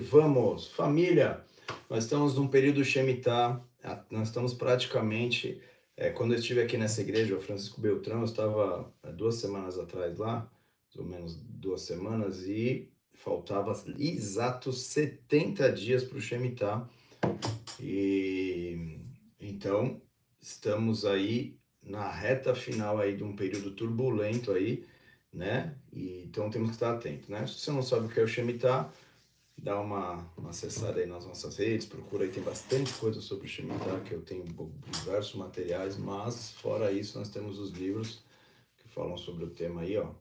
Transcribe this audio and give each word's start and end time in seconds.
Vamos, 0.00 0.68
família! 0.68 1.44
Nós 1.88 2.04
estamos 2.04 2.34
num 2.34 2.48
período 2.48 2.82
Shemitah, 2.82 3.62
nós 4.10 4.28
estamos 4.28 4.54
praticamente. 4.54 5.60
É, 5.94 6.08
quando 6.08 6.32
eu 6.32 6.38
estive 6.38 6.62
aqui 6.62 6.78
nessa 6.78 7.02
igreja, 7.02 7.36
o 7.36 7.40
Francisco 7.40 7.82
Beltrão, 7.82 8.20
eu 8.20 8.24
estava 8.24 8.90
é, 9.02 9.12
duas 9.12 9.34
semanas 9.34 9.78
atrás 9.78 10.16
lá, 10.16 10.50
mais 10.86 10.96
ou 10.96 11.04
menos 11.04 11.36
duas 11.36 11.82
semanas, 11.82 12.46
e 12.46 12.90
faltava 13.12 13.72
exatos 13.98 14.80
70 14.84 15.70
dias 15.72 16.02
para 16.02 16.16
o 16.16 16.20
Shemitah. 16.20 16.88
E 17.78 19.00
então 19.38 20.00
estamos 20.40 21.04
aí 21.04 21.58
na 21.82 22.10
reta 22.10 22.54
final 22.54 22.98
aí 22.98 23.14
de 23.14 23.22
um 23.22 23.36
período 23.36 23.72
turbulento 23.72 24.50
aí, 24.52 24.86
né? 25.30 25.76
E, 25.92 26.22
então 26.24 26.48
temos 26.48 26.70
que 26.70 26.76
estar 26.76 26.94
atento, 26.94 27.30
né? 27.30 27.46
Se 27.46 27.60
você 27.60 27.70
não 27.70 27.82
sabe 27.82 28.06
o 28.06 28.08
que 28.08 28.18
é 28.18 28.22
o 28.22 28.28
Shemitah, 28.28 28.90
dá 29.62 29.78
uma, 29.78 30.26
uma 30.36 30.50
acessada 30.50 31.00
aí 31.00 31.06
nas 31.06 31.26
nossas 31.26 31.58
redes, 31.58 31.86
procura 31.86 32.24
aí, 32.24 32.30
tem 32.30 32.42
bastante 32.42 32.92
coisa 32.94 33.20
sobre 33.20 33.46
o 33.46 33.48
Shemitah, 33.48 34.00
que 34.00 34.12
eu 34.12 34.22
tenho 34.22 34.44
diversos 34.90 35.34
materiais, 35.34 35.98
mas 35.98 36.52
fora 36.52 36.90
isso 36.90 37.18
nós 37.18 37.28
temos 37.28 37.58
os 37.58 37.70
livros 37.70 38.24
que 38.78 38.88
falam 38.88 39.16
sobre 39.16 39.44
o 39.44 39.50
tema 39.50 39.82
aí, 39.82 39.96
ó. 39.98 40.12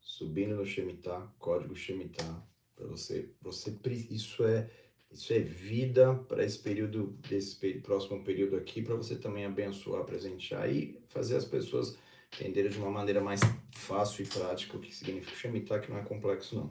Subindo 0.00 0.56
no 0.56 0.66
Shemitah, 0.66 1.32
código 1.38 1.74
Shemitah, 1.74 2.42
para 2.76 2.86
você, 2.86 3.30
você, 3.40 3.74
isso 4.10 4.44
é 4.44 4.70
isso 5.10 5.32
é 5.32 5.38
vida 5.38 6.14
para 6.28 6.44
esse 6.44 6.58
período, 6.58 7.18
desse 7.26 7.56
próximo 7.80 8.22
período 8.22 8.56
aqui, 8.56 8.82
para 8.82 8.94
você 8.94 9.16
também 9.16 9.46
abençoar, 9.46 10.04
presentear 10.04 10.70
e 10.70 11.00
fazer 11.06 11.36
as 11.36 11.46
pessoas 11.46 11.96
entenderem 12.34 12.70
de 12.70 12.76
uma 12.76 12.90
maneira 12.90 13.22
mais 13.22 13.40
fácil 13.72 14.22
e 14.22 14.28
prática 14.28 14.76
o 14.76 14.80
que 14.80 14.94
significa 14.94 15.34
Shemitah, 15.34 15.78
que 15.78 15.90
não 15.90 15.98
é 15.98 16.02
complexo 16.02 16.54
não. 16.54 16.70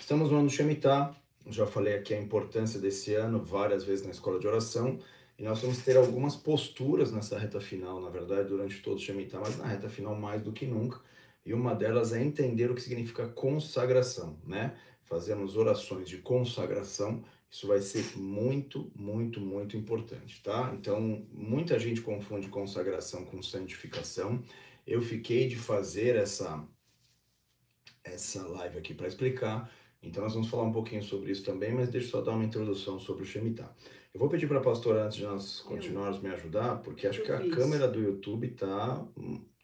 Estamos 0.00 0.30
no 0.30 0.38
ano 0.38 0.48
Shemitah, 0.48 1.14
já 1.46 1.66
falei 1.66 1.94
aqui 1.94 2.14
a 2.14 2.20
importância 2.20 2.80
desse 2.80 3.14
ano 3.14 3.42
várias 3.42 3.84
vezes 3.84 4.04
na 4.04 4.10
escola 4.10 4.38
de 4.38 4.46
oração, 4.46 4.98
e 5.38 5.42
nós 5.42 5.60
vamos 5.60 5.78
ter 5.78 5.96
algumas 5.96 6.36
posturas 6.36 7.10
nessa 7.10 7.38
reta 7.38 7.60
final, 7.60 8.00
na 8.00 8.08
verdade, 8.08 8.48
durante 8.48 8.80
todo 8.80 8.96
o 8.96 9.00
Shemitah, 9.00 9.40
mas 9.40 9.58
na 9.58 9.66
reta 9.66 9.88
final 9.88 10.14
mais 10.14 10.40
do 10.42 10.52
que 10.52 10.64
nunca. 10.64 11.00
E 11.44 11.52
uma 11.52 11.74
delas 11.74 12.12
é 12.12 12.22
entender 12.22 12.70
o 12.70 12.74
que 12.74 12.80
significa 12.80 13.28
consagração, 13.28 14.38
né? 14.46 14.76
Fazemos 15.02 15.56
orações 15.56 16.08
de 16.08 16.18
consagração, 16.18 17.22
isso 17.50 17.66
vai 17.66 17.80
ser 17.80 18.16
muito, 18.16 18.90
muito, 18.96 19.40
muito 19.40 19.76
importante, 19.76 20.42
tá? 20.42 20.72
Então, 20.74 21.26
muita 21.30 21.78
gente 21.78 22.00
confunde 22.00 22.48
consagração 22.48 23.24
com 23.24 23.42
santificação. 23.42 24.42
Eu 24.86 25.02
fiquei 25.02 25.46
de 25.48 25.56
fazer 25.56 26.16
essa 26.16 26.66
essa 28.02 28.46
live 28.46 28.78
aqui 28.78 28.92
para 28.92 29.08
explicar 29.08 29.70
então 30.04 30.22
nós 30.22 30.34
vamos 30.34 30.48
falar 30.48 30.64
um 30.64 30.72
pouquinho 30.72 31.02
sobre 31.02 31.32
isso 31.32 31.44
também, 31.44 31.72
mas 31.72 31.88
deixa 31.88 32.08
eu 32.08 32.10
só 32.10 32.20
dar 32.20 32.32
uma 32.32 32.44
introdução 32.44 32.98
sobre 32.98 33.22
o 33.22 33.26
Shemitah. 33.26 33.74
Eu 34.12 34.20
vou 34.20 34.28
pedir 34.28 34.46
para 34.46 34.58
a 34.58 34.62
pastora, 34.62 35.04
antes 35.04 35.16
de 35.16 35.24
nós 35.24 35.60
continuarmos, 35.60 36.20
me 36.20 36.28
ajudar, 36.28 36.76
porque 36.76 37.06
acho 37.06 37.22
que 37.22 37.32
a 37.32 37.50
câmera 37.50 37.88
do 37.88 38.00
YouTube 38.00 38.48
tá, 38.48 39.04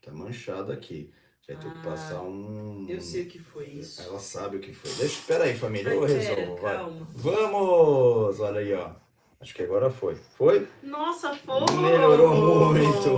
tá 0.03 0.13
manchada 0.13 0.73
aqui. 0.73 1.11
Vai 1.47 1.57
ter 1.57 1.67
ah, 1.67 1.71
que 1.71 1.83
passar 1.83 2.23
um. 2.23 2.87
Eu 2.89 3.01
sei 3.01 3.25
o 3.25 3.27
que 3.27 3.39
foi 3.41 3.67
isso. 3.67 4.01
Ela 4.03 4.21
sabe 4.21 4.57
o 4.57 4.61
que 4.61 4.73
foi. 4.73 4.91
Deixa, 4.91 5.19
espera 5.19 5.45
aí, 5.45 5.57
família, 5.57 5.91
eu 5.91 6.05
resolvo. 6.05 6.57
Vai. 6.57 6.77
Calma. 6.77 7.09
Vamos! 7.13 8.41
Olha 8.41 8.61
aí, 8.61 8.73
ó. 8.73 8.93
Acho 9.41 9.55
que 9.55 9.63
agora 9.63 9.89
foi. 9.91 10.17
Foi? 10.37 10.69
Nossa, 10.83 11.35
foi! 11.35 11.65
Melhorou 11.81 12.75
muito! 12.75 13.09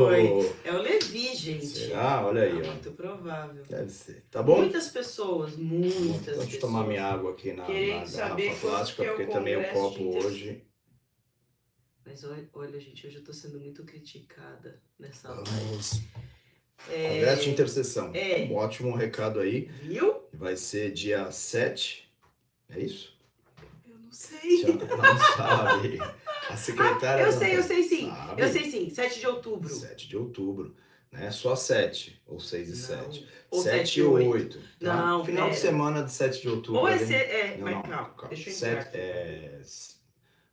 É 0.65 0.73
o 0.73 0.79
Levi, 0.79 1.35
gente. 1.35 1.67
Será? 1.67 2.25
Olha 2.25 2.43
aí, 2.43 2.61
é 2.61 2.63
ó. 2.63 2.67
Muito 2.67 2.93
provável. 2.93 3.65
Deve 3.69 3.91
ser. 3.91 4.25
Tá 4.31 4.41
bom? 4.41 4.59
Muitas 4.59 4.89
pessoas, 4.89 5.57
muitas 5.57 6.25
pessoas. 6.25 6.39
Deixa 6.39 6.57
eu 6.57 6.61
tomar 6.61 6.87
minha 6.87 7.05
água 7.05 7.33
aqui 7.33 7.53
na, 7.53 7.67
na 7.67 8.05
garrafa 8.05 8.61
plástica, 8.61 9.03
é 9.03 9.09
porque 9.09 9.27
também 9.27 9.57
o 9.57 9.73
copo 9.73 10.17
hoje... 10.17 10.65
Mas 12.05 12.23
olha, 12.25 12.49
olha, 12.53 12.79
gente, 12.81 13.05
hoje 13.07 13.17
eu 13.17 13.25
tô 13.25 13.33
sendo 13.33 13.59
muito 13.59 13.83
criticada 13.85 14.81
nessa 14.99 15.29
Vamos. 15.29 15.51
live. 15.51 16.09
É... 16.89 17.15
Congresso 17.15 17.43
de 17.43 17.51
intercessão. 17.51 18.11
É. 18.15 18.45
Um 18.45 18.55
ótimo 18.55 18.95
recado 18.95 19.41
aí. 19.41 19.63
Viu? 19.83 20.23
Vai 20.33 20.57
ser 20.57 20.93
dia 20.93 21.31
7. 21.33 22.09
É 22.71 22.81
isso? 22.81 23.17
Sei. 24.13 24.65
Não 24.65 25.37
sabe. 25.37 25.99
A 26.49 26.57
secretária. 26.57 27.25
Ah, 27.25 27.29
eu 27.29 27.33
sei, 27.33 27.57
eu 27.57 27.63
sei 27.63 27.83
sim. 27.83 28.11
Sabe. 28.11 28.43
Eu 28.43 28.49
sei 28.49 28.71
sim. 28.71 28.91
7 28.91 29.21
de 29.21 29.27
outubro. 29.27 29.69
7 29.69 30.09
de 30.09 30.17
outubro. 30.17 30.75
Né? 31.11 31.31
Só 31.31 31.55
7, 31.55 32.23
ou 32.27 32.41
6 32.41 32.69
e 32.71 32.77
7. 32.77 33.29
Ou 33.51 33.63
7 33.63 34.01
e 34.01 34.03
8. 34.03 34.31
8 34.31 34.59
tá? 34.81 34.97
Não, 34.97 35.25
Final 35.25 35.51
de 35.51 35.57
semana 35.57 36.03
de 36.03 36.11
7 36.11 36.41
de 36.41 36.49
outubro. 36.49 36.81
Ou 36.81 36.89
é, 36.89 36.99
ser, 36.99 37.15
é 37.15 37.57
não, 37.59 37.65
mas 37.65 37.75
não, 37.75 37.83
calma, 37.83 38.09
calma. 38.15 38.29
Deixa 38.35 38.49
eu 38.49 38.55
entrar. 38.55 38.83
Sete, 38.85 38.97
é... 38.97 39.61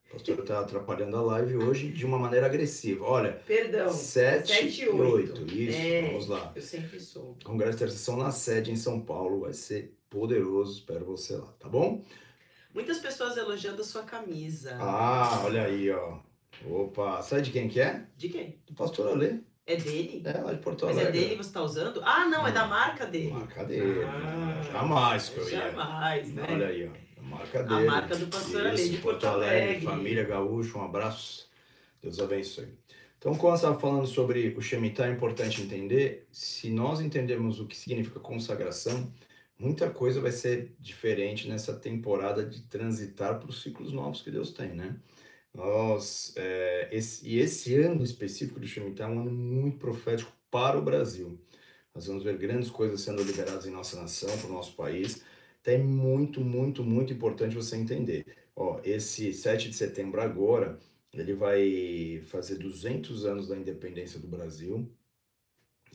O 0.09 0.14
pastor 0.14 0.40
está 0.40 0.59
atrapalhando 0.59 1.16
a 1.16 1.22
live 1.22 1.56
hoje 1.58 1.92
de 1.92 2.03
uma 2.03 2.18
maneira 2.18 2.48
agressiva. 2.48 3.06
Olha, 3.06 3.42
Perdão, 3.46 3.90
7, 3.94 4.48
7 4.48 4.81
e 4.81 4.90
8. 4.90 5.34
8. 5.34 5.56
Isso, 5.56 5.78
é, 5.78 6.02
vamos 6.02 6.28
lá. 6.28 6.52
Eu 6.56 6.62
sempre 6.62 7.00
sou. 7.00 7.38
Congresso 7.44 7.78
de 7.78 7.84
Intercessão 7.84 8.18
na 8.18 8.31
sede 8.31 8.72
em 8.72 8.75
São 8.75 9.00
Paulo. 9.00 9.42
Vai 9.42 9.53
ser 9.53 9.96
poderoso. 10.09 10.80
Espero 10.80 11.06
você 11.06 11.38
lá, 11.38 11.53
tá 11.59 11.69
bom? 11.69 12.03
Muitas 12.74 13.00
pessoas 13.00 13.35
elogiando 13.38 13.81
a 13.81 13.85
sua 13.85 14.03
camisa. 14.03 14.78
Ah, 14.80 15.41
olha 15.44 15.66
aí, 15.66 15.90
ó. 15.90 16.19
Opa, 16.66 17.22
sabe 17.22 17.44
de 17.44 17.52
quem 17.52 17.68
que 17.68 17.80
é? 17.80 18.06
De 18.18 18.30
quem? 18.30 18.59
Do 18.68 18.74
pastor 18.74 19.07
Alê. 19.07 19.40
É 19.66 19.75
dele? 19.75 20.24
É, 20.25 20.38
lá 20.40 20.52
de 20.52 20.59
Porto 20.59 20.85
Alegre. 20.85 21.03
Mas 21.03 21.09
é 21.09 21.12
dele 21.12 21.30
que 21.35 21.44
você 21.44 21.50
está 21.50 21.62
usando? 21.62 22.02
Ah, 22.03 22.25
não, 22.25 22.47
é 22.47 22.52
da 22.52 22.66
marca 22.66 23.06
dele. 23.06 23.31
Marca 23.31 23.63
dele. 23.63 24.03
Ah, 24.03 24.62
jamais 24.72 25.30
que 25.30 25.38
eu 25.38 25.50
ia. 25.50 25.72
Jamais, 25.72 26.34
né? 26.34 26.47
Olha 26.50 26.68
aí, 26.68 26.88
ó. 26.88 27.19
A 27.19 27.24
marca 27.24 27.63
dele. 27.63 27.88
A 27.88 27.91
marca 27.91 28.16
do 28.16 28.28
pastor 28.28 28.66
Alê 28.66 28.90
de 28.90 28.97
Porto, 28.97 29.03
Porto 29.03 29.28
Alegre. 29.28 29.63
Alegre. 29.63 29.86
Família 29.86 30.24
Gaúcho, 30.24 30.80
um 30.80 30.84
abraço. 30.84 31.47
Deus 32.01 32.19
abençoe. 32.19 32.68
Então, 33.19 33.36
quando 33.36 33.56
estava 33.56 33.80
falando 33.80 34.07
sobre 34.07 34.56
o 34.57 34.62
Shemitah, 34.62 35.06
é 35.06 35.12
importante 35.12 35.62
entender, 35.62 36.28
se 36.31 36.72
nós 36.72 37.00
entendermos 37.00 37.59
o 37.59 37.68
que 37.68 37.78
significa 37.78 38.19
consagração, 38.19 39.12
muita 39.59 39.90
coisa 39.92 40.22
vai 40.22 40.31
ser 40.31 40.75
diferente 40.80 41.47
nessa 41.47 41.75
temporada 41.75 42.46
de 42.46 42.62
transitar 42.64 43.40
para 43.40 43.50
os 43.50 43.62
ciclos 43.62 43.92
novos 43.94 44.22
que 44.22 44.31
Deus 44.31 44.52
tem, 44.52 44.74
né? 44.74 45.00
Nós, 45.53 46.34
é, 46.38 46.90
esse, 46.92 47.28
e 47.28 47.40
esse 47.40 47.75
ano 47.75 48.03
específico 48.03 48.59
do 48.59 48.68
Shemitah 48.68 49.06
é 49.06 49.08
um 49.08 49.22
ano 49.22 49.31
muito 49.31 49.78
profético 49.80 50.31
para 50.52 50.78
o 50.78 50.81
Brasil. 50.81 51.40
Nós 51.94 52.08
vamos 52.08 52.24
ver 52.24 52.38
grandes 52.38 52.69
coisas 52.69 53.02
sendo 53.02 53.24
liberadas 53.24 53.66
em 53.66 53.72
nossa 53.72 54.00
nação, 54.00 54.38
para 54.38 54.50
o 54.50 54.53
nosso 54.53 54.75
país. 54.75 55.24
Então 55.62 55.74
é 55.74 55.78
muito, 55.78 56.42
muito, 56.42 56.84
muito 56.84 57.14
importante 57.14 57.56
você 57.56 57.75
entender. 57.75 58.25
Ó, 58.56 58.80
esse 58.84 59.34
7 59.34 59.69
de 59.69 59.75
setembro 59.75 60.22
agora, 60.22 60.80
ele 61.14 61.34
vai 61.34 62.22
fazer 62.28 62.58
200 62.58 63.25
anos 63.25 63.48
da 63.48 63.58
independência 63.58 64.19
do 64.19 64.28
Brasil, 64.28 64.90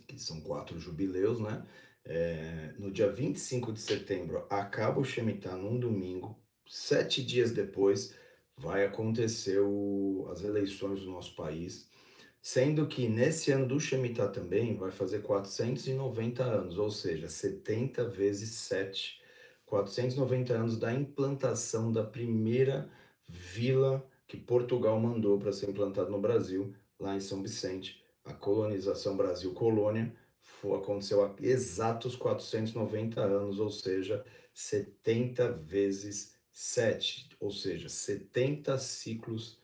que 0.07 0.19
são 0.19 0.41
quatro 0.41 0.79
jubileus, 0.79 1.41
né? 1.41 1.65
É, 2.07 2.75
no 2.79 2.91
dia 2.91 3.11
25 3.11 3.73
de 3.73 3.81
setembro 3.81 4.47
acaba 4.51 5.01
o 5.01 5.05
Shemitah 5.05 5.57
num 5.57 5.79
domingo, 5.79 6.39
sete 6.67 7.23
dias 7.25 7.53
depois 7.53 8.15
vai 8.57 8.85
acontecer 8.85 9.59
o, 9.61 10.29
as 10.31 10.43
eleições 10.45 11.01
do 11.01 11.11
nosso 11.11 11.35
país, 11.35 11.89
sendo 12.43 12.87
que 12.87 13.09
nesse 13.09 13.51
ano 13.53 13.67
do 13.67 13.81
Shemitah 13.81 14.29
também 14.29 14.77
vai 14.77 14.91
fazer 14.91 15.23
490 15.23 16.45
anos, 16.45 16.79
ou 16.79 16.91
seja, 16.91 17.27
70 17.27 18.09
vezes 18.11 18.51
7, 18.51 19.21
490 19.65 20.53
anos 20.53 20.79
da 20.79 20.93
implantação 20.93 21.91
da 21.91 22.05
primeira 22.05 22.89
vila 23.27 24.07
que 24.27 24.37
Portugal 24.37 25.01
mandou 25.01 25.39
para 25.39 25.53
ser 25.53 25.71
implantada 25.71 26.11
no 26.11 26.21
Brasil, 26.21 26.75
lá 26.99 27.17
em 27.17 27.21
São 27.21 27.43
Vicente, 27.43 28.05
a 28.25 28.33
colonização 28.33 29.17
Brasil 29.17 29.53
Colônia, 29.53 30.15
aconteceu 30.73 31.25
há 31.25 31.35
exatos 31.41 32.15
490 32.15 33.21
anos, 33.21 33.59
ou 33.59 33.71
seja, 33.71 34.25
70 34.55 35.53
vezes 35.53 36.35
7, 36.53 37.29
ou 37.41 37.51
seja, 37.51 37.89
70 37.89 38.79
ciclos 38.79 39.59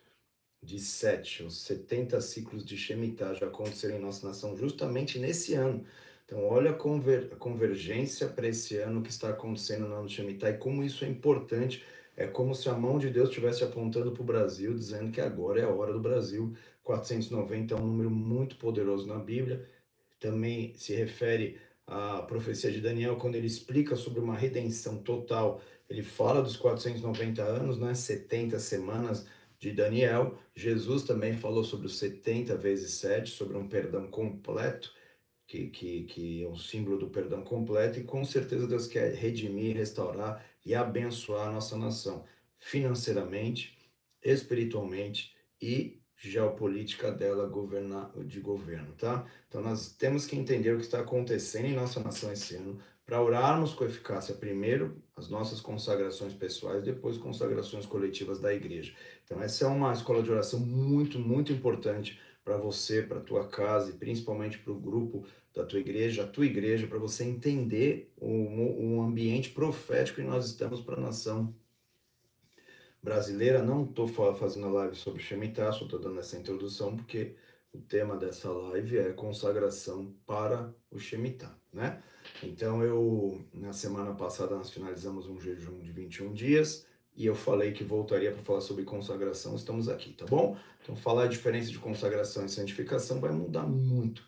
de 0.63 0.79
7, 0.79 1.45
ou 1.45 1.51
70 1.51 2.21
ciclos 2.21 2.65
de 2.65 2.77
Shemitah 2.77 3.35
já 3.35 3.47
aconteceram 3.47 3.97
em 3.97 4.01
nossa 4.01 4.27
nação 4.27 4.57
justamente 4.57 5.19
nesse 5.19 5.55
ano. 5.55 5.85
Então, 6.27 6.45
olha 6.45 6.73
a, 6.73 6.75
conver, 6.75 7.31
a 7.33 7.37
convergência 7.37 8.29
para 8.29 8.49
esse 8.49 8.77
ano 8.77 9.03
que 9.03 9.11
está 9.11 9.31
acontecendo 9.31 9.89
no 9.89 9.95
ano 9.95 10.09
de 10.09 10.15
Shemitah 10.15 10.51
e 10.51 10.59
como 10.59 10.83
isso 10.83 11.05
é 11.05 11.09
importante. 11.09 11.85
É 12.17 12.27
como 12.27 12.55
se 12.55 12.69
a 12.69 12.75
mão 12.75 12.99
de 12.99 13.09
Deus 13.09 13.31
estivesse 13.31 13.65
apontando 13.65 14.13
para 14.13 14.23
o 14.23 14.27
Brasil, 14.27 14.75
dizendo 14.75 15.11
que 15.11 15.21
agora 15.21 15.61
é 15.61 15.65
a 15.65 15.71
hora 15.71 15.93
do 15.93 16.01
Brasil. 16.01 16.55
490 16.83 17.75
é 17.75 17.79
um 17.79 17.87
número 17.87 18.11
muito 18.11 18.57
poderoso 18.57 19.07
na 19.07 19.19
Bíblia 19.19 19.67
também 20.21 20.75
se 20.77 20.95
refere 20.95 21.59
à 21.87 22.23
profecia 22.23 22.71
de 22.71 22.81
Daniel, 22.81 23.17
quando 23.17 23.35
ele 23.35 23.47
explica 23.47 23.97
sobre 23.97 24.21
uma 24.21 24.37
redenção 24.37 25.03
total. 25.03 25.61
Ele 25.89 26.03
fala 26.03 26.43
dos 26.43 26.57
490 26.57 27.43
anos, 27.43 27.79
né, 27.79 27.95
70 27.95 28.59
semanas 28.61 29.27
de 29.59 29.73
Daniel. 29.73 30.39
Jesus 30.55 31.03
também 31.03 31.37
falou 31.37 31.65
sobre 31.65 31.87
os 31.87 31.99
70 31.99 32.57
vezes 32.57 32.93
7, 32.93 33.31
sobre 33.31 33.57
um 33.57 33.69
perdão 33.69 34.07
completo, 34.09 34.93
que, 35.47 35.69
que, 35.69 36.05
que 36.05 36.45
é 36.45 36.49
um 36.49 36.57
símbolo 36.57 36.99
do 36.99 37.11
perdão 37.11 37.43
completo, 37.43 37.99
e 37.99 38.05
com 38.05 38.25
certeza 38.25 38.69
Deus 38.69 38.87
quer 38.87 39.13
redimir, 39.15 39.77
restaurar 39.77 40.45
e 40.65 40.75
abençoar 40.75 41.49
a 41.49 41.53
nossa 41.53 41.77
nação. 41.77 42.25
financeiramente, 42.59 43.79
espiritualmente 44.23 45.35
e 45.61 46.00
geopolítica 46.29 47.11
dela 47.11 47.47
governar, 47.47 48.11
de 48.27 48.41
governo, 48.41 48.93
tá? 48.93 49.25
Então 49.49 49.63
nós 49.63 49.93
temos 49.93 50.27
que 50.27 50.37
entender 50.37 50.73
o 50.73 50.77
que 50.77 50.85
está 50.85 51.01
acontecendo 51.01 51.65
em 51.65 51.75
nossa 51.75 51.99
nação 52.01 52.31
esse 52.31 52.57
ano 52.57 52.79
para 53.07 53.23
orarmos 53.23 53.73
com 53.73 53.85
eficácia 53.85 54.35
primeiro 54.35 55.03
as 55.17 55.29
nossas 55.29 55.61
consagrações 55.61 56.35
pessoais, 56.35 56.85
depois 56.85 57.17
consagrações 57.17 57.87
coletivas 57.87 58.39
da 58.39 58.53
igreja. 58.53 58.93
Então 59.25 59.41
essa 59.43 59.65
é 59.65 59.69
uma 59.69 59.93
escola 59.95 60.23
de 60.23 60.31
oração 60.31 60.61
muito, 60.61 61.19
muito 61.19 61.53
importante 61.53 62.21
para 62.45 62.59
você, 62.59 63.03
para 63.03 63.21
tua 63.21 63.49
casa 63.49 63.91
e 63.91 63.95
principalmente 63.95 64.59
para 64.59 64.73
o 64.73 64.79
grupo 64.79 65.25
da 65.55 65.65
tua 65.65 65.81
igreja, 65.81 66.23
a 66.23 66.27
tua 66.27 66.47
igreja, 66.47 66.87
para 66.87 66.99
você 66.99 67.25
entender 67.25 68.13
o, 68.17 68.97
o 68.97 69.03
ambiente 69.03 69.51
profético 69.51 70.21
que 70.21 70.27
nós 70.27 70.47
estamos 70.47 70.81
para 70.81 70.97
a 70.97 71.01
nação 71.01 71.55
brasileira. 73.03 73.63
Não 73.63 73.85
estou 73.85 74.07
fazendo 74.09 74.67
a 74.67 74.71
live 74.71 74.97
sobre 74.97 75.23
Shemitah, 75.23 75.73
só 75.73 75.85
estou 75.85 75.99
dando 75.99 76.21
essa 76.21 76.37
introdução 76.37 76.97
porque 76.97 77.35
o 77.73 77.79
tema 77.79 78.17
dessa 78.17 78.51
live 78.51 78.99
é 78.99 79.13
consagração 79.13 80.15
para 80.27 80.75
o 80.91 80.99
Shemitah, 80.99 81.55
né? 81.73 82.03
Então 82.43 82.83
eu, 82.83 83.41
na 83.53 83.73
semana 83.73 84.15
passada, 84.15 84.57
nós 84.57 84.71
finalizamos 84.71 85.29
um 85.29 85.41
jejum 85.41 85.79
de 85.79 85.93
21 85.93 86.33
dias 86.33 86.87
e 87.17 87.27
eu 87.27 87.35
falei 87.35 87.73
que 87.73 87.85
voltaria 87.85 88.33
para 88.33 88.43
falar 88.43 88.61
sobre 88.61 88.85
consagração, 88.85 89.55
estamos 89.55 89.89
aqui, 89.89 90.13
tá 90.13 90.27
bom? 90.27 90.57
Então 90.83 90.97
falar 90.97 91.25
a 91.25 91.29
diferença 91.29 91.71
de 91.71 91.79
consagração 91.79 92.45
e 92.45 92.49
santificação 92.49 93.21
vai 93.21 93.31
mudar 93.31 93.67
muito 93.67 94.21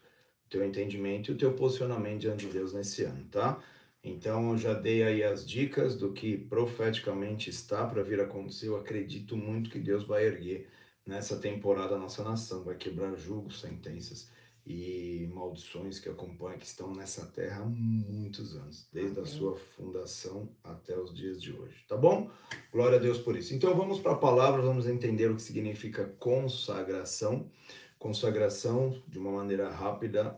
o 0.47 0.51
teu 0.51 0.65
entendimento 0.65 1.31
e 1.31 1.35
o 1.35 1.39
teu 1.39 1.53
posicionamento 1.55 2.21
diante 2.21 2.47
de 2.47 2.53
Deus 2.53 2.73
nesse 2.73 3.05
ano, 3.05 3.25
tá? 3.31 3.63
Então, 4.05 4.51
eu 4.51 4.59
já 4.59 4.75
dei 4.75 5.03
aí 5.05 5.23
as 5.23 5.47
dicas 5.47 5.97
do 5.97 6.13
que 6.13 6.37
profeticamente 6.37 7.51
está 7.51 7.87
para 7.87 8.03
vir 8.03 8.21
a 8.21 8.25
acontecer. 8.25 8.69
Eu 8.69 8.77
acredito 8.77 9.37
muito 9.37 9.71
que 9.71 9.79
Deus 9.79 10.05
vai 10.05 10.25
erguer 10.25 10.69
nessa 11.07 11.37
temporada 11.37 11.95
a 11.95 11.99
nossa 11.99 12.25
nação, 12.25 12.65
vai 12.65 12.77
quebrar 12.77 13.15
julgos, 13.17 13.61
sentenças 13.61 14.29
e 14.67 15.29
maldições 15.33 15.99
que 15.99 16.09
acompanham, 16.09 16.59
que 16.59 16.67
estão 16.67 16.95
nessa 16.95 17.27
terra 17.27 17.63
há 17.63 17.67
muitos 17.67 18.57
anos, 18.57 18.89
desde 18.93 19.19
a 19.19 19.25
sua 19.25 19.57
fundação 19.57 20.49
até 20.63 20.97
os 20.97 21.13
dias 21.15 21.43
de 21.43 21.53
hoje. 21.53 21.85
Tá 21.89 21.97
bom? 21.97 22.31
Glória 22.73 22.99
a 22.99 23.01
Deus 23.01 23.19
por 23.19 23.37
isso. 23.37 23.55
Então, 23.55 23.75
vamos 23.77 23.99
para 24.01 24.13
a 24.13 24.19
palavra, 24.19 24.63
vamos 24.63 24.87
entender 24.87 25.31
o 25.31 25.37
que 25.37 25.43
significa 25.43 26.07
consagração. 26.19 27.51
Consagração, 27.99 29.01
de 29.07 29.19
uma 29.19 29.31
maneira 29.31 29.69
rápida, 29.71 30.37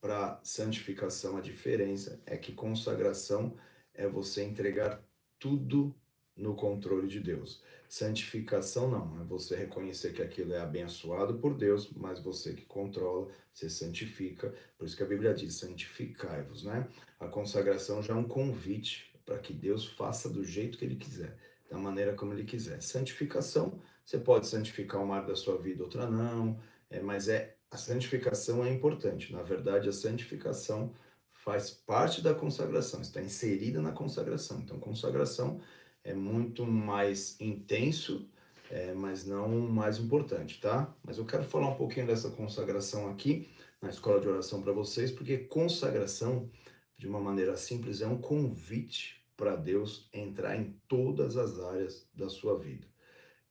para 0.00 0.40
santificação, 0.42 1.36
a 1.36 1.40
diferença 1.40 2.20
é 2.24 2.36
que 2.36 2.52
consagração 2.52 3.56
é 3.94 4.06
você 4.06 4.44
entregar 4.44 5.02
tudo 5.38 5.94
no 6.36 6.54
controle 6.54 7.08
de 7.08 7.20
Deus. 7.20 7.62
Santificação 7.88 8.90
não, 8.90 9.20
é 9.20 9.24
você 9.24 9.56
reconhecer 9.56 10.12
que 10.12 10.22
aquilo 10.22 10.52
é 10.52 10.60
abençoado 10.60 11.38
por 11.38 11.54
Deus, 11.56 11.90
mas 11.92 12.20
você 12.20 12.52
que 12.52 12.64
controla, 12.64 13.28
você 13.52 13.68
santifica. 13.68 14.54
Por 14.76 14.86
isso 14.86 14.96
que 14.96 15.02
a 15.02 15.06
Bíblia 15.06 15.34
diz: 15.34 15.54
santificai-vos, 15.54 16.62
né? 16.62 16.86
A 17.18 17.26
consagração 17.26 18.02
já 18.02 18.14
é 18.14 18.16
um 18.16 18.28
convite 18.28 19.12
para 19.24 19.38
que 19.38 19.52
Deus 19.52 19.86
faça 19.86 20.28
do 20.28 20.44
jeito 20.44 20.78
que 20.78 20.84
Ele 20.84 20.96
quiser, 20.96 21.36
da 21.68 21.76
maneira 21.76 22.14
como 22.14 22.32
Ele 22.32 22.44
quiser. 22.44 22.80
Santificação, 22.82 23.80
você 24.04 24.18
pode 24.18 24.46
santificar 24.46 25.02
uma 25.02 25.16
área 25.16 25.28
da 25.28 25.36
sua 25.36 25.58
vida, 25.58 25.82
outra 25.82 26.08
não, 26.08 26.60
é, 26.88 27.00
mas 27.00 27.28
é 27.28 27.57
a 27.70 27.76
santificação 27.76 28.64
é 28.64 28.72
importante. 28.72 29.32
Na 29.32 29.42
verdade, 29.42 29.88
a 29.88 29.92
santificação 29.92 30.92
faz 31.30 31.70
parte 31.70 32.22
da 32.22 32.34
consagração, 32.34 33.00
está 33.00 33.22
inserida 33.22 33.80
na 33.80 33.92
consagração. 33.92 34.60
Então, 34.60 34.78
consagração 34.78 35.60
é 36.02 36.14
muito 36.14 36.66
mais 36.66 37.38
intenso, 37.40 38.28
é, 38.70 38.92
mas 38.94 39.24
não 39.26 39.48
mais 39.60 39.98
importante, 39.98 40.60
tá? 40.60 40.94
Mas 41.02 41.18
eu 41.18 41.24
quero 41.24 41.44
falar 41.44 41.68
um 41.68 41.76
pouquinho 41.76 42.06
dessa 42.06 42.30
consagração 42.30 43.08
aqui 43.10 43.48
na 43.80 43.90
escola 43.90 44.20
de 44.20 44.28
oração 44.28 44.60
para 44.62 44.72
vocês, 44.72 45.10
porque 45.10 45.38
consagração, 45.38 46.50
de 46.96 47.06
uma 47.06 47.20
maneira 47.20 47.56
simples, 47.56 48.00
é 48.00 48.06
um 48.06 48.20
convite 48.20 49.24
para 49.36 49.54
Deus 49.54 50.08
entrar 50.12 50.56
em 50.56 50.76
todas 50.88 51.36
as 51.36 51.60
áreas 51.60 52.08
da 52.12 52.28
sua 52.28 52.58
vida. 52.58 52.86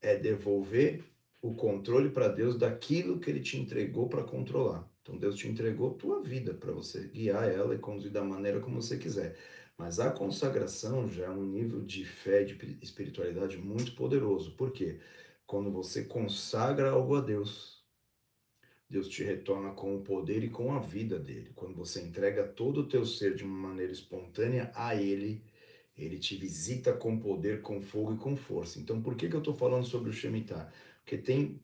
É 0.02 0.18
devolver 0.18 1.04
o 1.42 1.54
controle 1.54 2.10
para 2.10 2.28
Deus 2.28 2.58
daquilo 2.58 3.20
que 3.20 3.30
ele 3.30 3.42
te 3.42 3.58
entregou 3.58 4.10
para 4.10 4.24
controlar. 4.24 4.90
Então 5.02 5.18
Deus 5.18 5.36
te 5.36 5.48
entregou 5.48 5.94
tua 5.94 6.22
vida 6.22 6.54
para 6.54 6.72
você 6.72 7.08
guiar 7.08 7.50
ela 7.50 7.74
e 7.74 7.80
conduzir 7.80 8.12
da 8.12 8.24
maneira 8.24 8.60
como 8.60 8.82
você 8.82 8.98
quiser. 8.98 9.38
Mas 9.78 10.00
a 10.00 10.12
consagração 10.12 11.08
já 11.08 11.26
é 11.26 11.30
um 11.30 11.46
nível 11.46 11.82
de 11.82 12.04
fé, 12.04 12.44
de 12.44 12.78
espiritualidade 12.82 13.58
muito 13.58 13.94
poderoso. 13.96 14.56
Por 14.56 14.72
quê? 14.72 15.00
Quando 15.46 15.72
você 15.72 16.04
consagra 16.04 16.90
algo 16.90 17.16
a 17.16 17.22
Deus, 17.22 17.86
Deus 18.90 19.08
te 19.08 19.24
retorna 19.24 19.72
com 19.72 19.96
o 19.96 20.02
poder 20.02 20.44
e 20.44 20.50
com 20.50 20.74
a 20.74 20.80
vida 20.80 21.20
dele. 21.20 21.52
Quando 21.56 21.76
você 21.76 22.02
entrega 22.02 22.48
todo 22.48 22.82
o 22.82 22.88
teu 22.88 23.06
ser 23.06 23.36
de 23.36 23.44
uma 23.44 23.70
maneira 23.70 23.92
espontânea 23.92 24.72
a 24.74 24.96
ele, 24.96 25.44
ele 25.98 26.20
te 26.20 26.36
visita 26.36 26.94
com 26.94 27.18
poder, 27.20 27.62
com 27.62 27.82
fogo 27.82 28.14
e 28.14 28.18
com 28.18 28.36
força. 28.36 28.80
Então, 28.80 29.02
por 29.02 29.16
que, 29.16 29.28
que 29.28 29.36
eu 29.36 29.40
estou 29.40 29.54
falando 29.54 29.86
sobre 29.86 30.10
o 30.10 30.14
Shemitah? 30.14 30.72
Porque 31.04 31.18
tem 31.18 31.60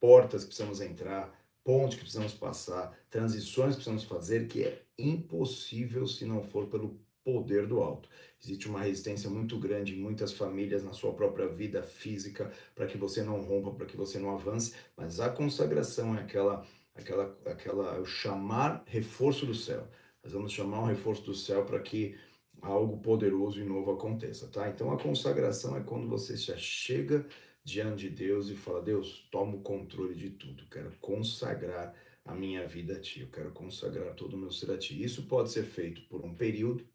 portas 0.00 0.42
que 0.42 0.48
precisamos 0.48 0.80
entrar, 0.80 1.32
pontes 1.62 1.94
que 1.96 2.02
precisamos 2.02 2.34
passar, 2.34 2.92
transições 3.08 3.76
que 3.76 3.82
precisamos 3.82 4.04
fazer, 4.04 4.48
que 4.48 4.64
é 4.64 4.82
impossível 4.98 6.06
se 6.06 6.24
não 6.24 6.42
for 6.42 6.66
pelo 6.66 7.00
poder 7.24 7.66
do 7.66 7.80
alto. 7.80 8.08
Existe 8.42 8.68
uma 8.68 8.80
resistência 8.80 9.30
muito 9.30 9.58
grande 9.58 9.94
em 9.94 10.00
muitas 10.00 10.32
famílias 10.32 10.82
na 10.82 10.92
sua 10.92 11.12
própria 11.12 11.46
vida 11.46 11.82
física 11.82 12.50
para 12.74 12.86
que 12.86 12.98
você 12.98 13.22
não 13.22 13.40
rompa, 13.40 13.70
para 13.70 13.86
que 13.86 13.96
você 13.96 14.18
não 14.18 14.34
avance, 14.34 14.74
mas 14.96 15.20
a 15.20 15.30
consagração 15.30 16.16
é 16.16 16.20
aquela 16.20 16.66
aquela 16.94 17.38
aquela 17.46 18.00
o 18.00 18.04
chamar 18.04 18.82
reforço 18.86 19.46
do 19.46 19.54
céu. 19.54 19.86
Nós 20.22 20.32
vamos 20.32 20.52
chamar 20.52 20.80
um 20.80 20.86
reforço 20.86 21.22
do 21.22 21.34
céu 21.34 21.64
para 21.64 21.80
que 21.80 22.16
algo 22.62 22.98
poderoso 22.98 23.60
e 23.60 23.64
novo 23.64 23.90
aconteça, 23.90 24.46
tá? 24.46 24.68
Então 24.68 24.92
a 24.92 24.98
consagração 24.98 25.76
é 25.76 25.82
quando 25.82 26.08
você 26.08 26.36
já 26.36 26.56
chega 26.56 27.26
diante 27.64 28.08
de 28.08 28.10
Deus 28.10 28.48
e 28.48 28.54
fala: 28.54 28.80
Deus, 28.80 29.28
toma 29.30 29.56
o 29.56 29.62
controle 29.62 30.14
de 30.14 30.30
tudo, 30.30 30.66
quero 30.70 30.92
consagrar 31.00 31.94
a 32.24 32.34
minha 32.34 32.66
vida 32.66 32.94
a 32.96 33.00
Ti, 33.00 33.22
eu 33.22 33.28
quero 33.28 33.50
consagrar 33.50 34.14
todo 34.14 34.34
o 34.34 34.38
meu 34.38 34.52
ser 34.52 34.70
a 34.70 34.78
Ti. 34.78 35.02
Isso 35.02 35.24
pode 35.24 35.50
ser 35.50 35.64
feito 35.64 36.02
por 36.08 36.24
um 36.24 36.34
período, 36.34 36.86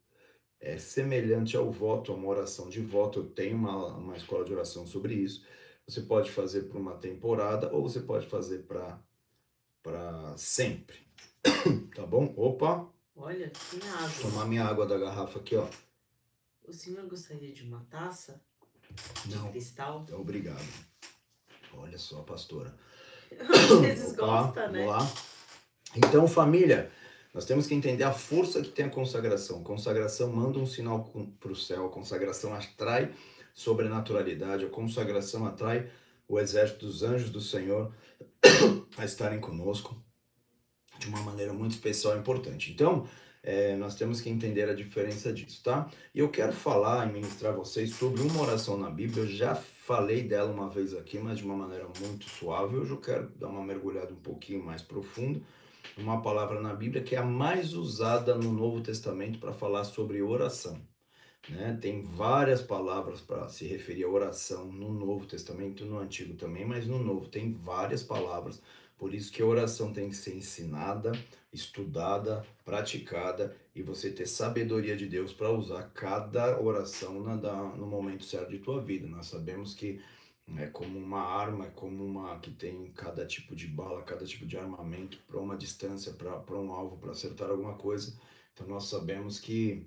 é 0.59 0.77
semelhante 0.77 1.57
ao 1.57 1.71
voto, 1.71 2.11
a 2.11 2.15
uma 2.15 2.29
oração 2.29 2.69
de 2.69 2.81
voto. 2.81 3.19
Eu 3.19 3.25
tenho 3.27 3.57
uma, 3.57 3.97
uma 3.97 4.15
escola 4.17 4.45
de 4.45 4.53
oração 4.53 4.87
sobre 4.87 5.15
isso. 5.15 5.45
Você 5.85 6.01
pode 6.01 6.31
fazer 6.31 6.63
por 6.63 6.77
uma 6.77 6.95
temporada 6.97 7.73
ou 7.73 7.81
você 7.87 8.01
pode 8.01 8.25
fazer 8.27 8.65
para 9.83 10.37
sempre. 10.37 10.97
tá 11.95 12.05
bom? 12.05 12.33
Opa! 12.37 12.96
Olha, 13.17 13.51
tem 13.71 13.89
água. 13.89 14.21
Tomar 14.21 14.45
minha 14.45 14.63
água 14.63 14.85
da 14.85 14.97
garrafa 14.97 15.39
aqui, 15.39 15.55
ó. 15.55 15.67
O 16.67 16.71
senhor 16.71 17.03
gostaria 17.07 17.51
de 17.51 17.63
uma 17.63 17.85
taça? 17.89 18.39
de 19.25 19.35
Não. 19.35 19.51
cristal. 19.51 20.01
Então, 20.03 20.21
obrigado. 20.21 20.63
Olha 21.73 21.97
só, 21.97 22.21
pastora. 22.21 22.73
Às 23.39 23.79
vezes 23.79 24.13
Opa, 24.13 24.25
gosta, 24.25 24.67
né? 24.69 24.85
Vamos 24.85 25.03
lá. 25.03 25.13
Então, 25.95 26.27
família, 26.27 26.91
nós 27.33 27.45
temos 27.45 27.67
que 27.67 27.73
entender 27.73 28.03
a 28.03 28.13
força 28.13 28.61
que 28.61 28.69
tem 28.69 28.85
a 28.85 28.89
consagração. 28.89 29.63
Consagração 29.63 30.31
manda 30.31 30.59
um 30.59 30.65
sinal 30.65 31.11
para 31.39 31.51
o 31.51 31.55
céu, 31.55 31.87
a 31.87 31.89
consagração 31.89 32.53
atrai 32.53 33.13
sobrenaturalidade, 33.53 34.65
a 34.65 34.69
consagração 34.69 35.45
atrai 35.45 35.89
o 36.27 36.39
exército 36.39 36.85
dos 36.85 37.03
anjos 37.03 37.29
do 37.29 37.41
Senhor 37.41 37.91
a 38.97 39.05
estarem 39.05 39.39
conosco 39.39 39.99
de 40.99 41.07
uma 41.07 41.21
maneira 41.21 41.53
muito 41.53 41.71
especial 41.71 42.15
e 42.15 42.19
importante. 42.19 42.71
Então, 42.71 43.07
é, 43.43 43.75
nós 43.77 43.95
temos 43.95 44.19
que 44.19 44.29
entender 44.29 44.69
a 44.69 44.73
diferença 44.73 45.31
disso, 45.31 45.63
tá? 45.63 45.89
E 46.13 46.19
eu 46.19 46.29
quero 46.29 46.51
falar 46.51 47.07
e 47.07 47.13
ministrar 47.13 47.53
a 47.53 47.55
vocês 47.55 47.91
sobre 47.91 48.21
uma 48.21 48.41
oração 48.41 48.77
na 48.77 48.89
Bíblia. 48.89 49.23
Eu 49.23 49.27
já 49.27 49.55
falei 49.55 50.23
dela 50.23 50.51
uma 50.51 50.69
vez 50.69 50.93
aqui, 50.93 51.17
mas 51.17 51.37
de 51.37 51.45
uma 51.45 51.55
maneira 51.55 51.87
muito 52.01 52.29
suave. 52.29 52.75
Hoje 52.75 52.91
eu 52.91 52.99
quero 52.99 53.29
dar 53.37 53.47
uma 53.47 53.63
mergulhada 53.63 54.11
um 54.11 54.17
pouquinho 54.17 54.61
mais 54.63 54.81
profundo. 54.81 55.41
Uma 55.97 56.21
palavra 56.21 56.59
na 56.59 56.73
Bíblia 56.73 57.01
que 57.01 57.15
é 57.15 57.19
a 57.19 57.25
mais 57.25 57.73
usada 57.73 58.35
no 58.35 58.51
Novo 58.51 58.81
Testamento 58.81 59.39
para 59.39 59.53
falar 59.53 59.85
sobre 59.85 60.21
oração. 60.21 60.81
Né? 61.49 61.77
Tem 61.81 62.01
várias 62.01 62.61
palavras 62.61 63.21
para 63.21 63.47
se 63.47 63.65
referir 63.65 64.03
à 64.03 64.09
oração 64.09 64.65
no 64.71 64.91
Novo 64.93 65.25
Testamento, 65.25 65.85
no 65.85 65.99
Antigo 65.99 66.33
também, 66.35 66.65
mas 66.65 66.85
no 66.85 66.99
Novo 66.99 67.29
tem 67.29 67.53
várias 67.53 68.03
palavras. 68.03 68.61
Por 68.97 69.13
isso 69.13 69.31
que 69.31 69.41
a 69.41 69.45
oração 69.45 69.93
tem 69.93 70.09
que 70.09 70.15
ser 70.15 70.35
ensinada, 70.35 71.11
estudada, 71.53 72.45
praticada 72.65 73.55
e 73.75 73.83
você 73.83 74.11
ter 74.11 74.25
sabedoria 74.25 74.97
de 74.97 75.07
Deus 75.07 75.31
para 75.31 75.51
usar 75.51 75.83
cada 75.93 76.59
oração 76.59 77.21
na, 77.21 77.35
no 77.75 77.85
momento 77.85 78.25
certo 78.25 78.49
de 78.49 78.59
tua 78.59 78.81
vida. 78.81 79.07
Nós 79.07 79.27
sabemos 79.27 79.75
que 79.75 80.01
é 80.57 80.67
como 80.67 80.97
uma 80.97 81.21
arma, 81.21 81.67
é 81.67 81.69
como 81.69 82.03
uma 82.03 82.39
que 82.39 82.51
tem 82.51 82.91
cada 82.93 83.25
tipo 83.25 83.55
de 83.55 83.67
bala, 83.67 84.01
cada 84.03 84.25
tipo 84.25 84.45
de 84.45 84.57
armamento 84.57 85.19
para 85.27 85.39
uma 85.39 85.57
distância, 85.57 86.13
para 86.13 86.57
um 86.57 86.71
alvo, 86.71 86.97
para 86.97 87.11
acertar 87.11 87.49
alguma 87.49 87.75
coisa. 87.75 88.17
Então 88.53 88.65
nós 88.65 88.85
sabemos 88.85 89.39
que 89.39 89.85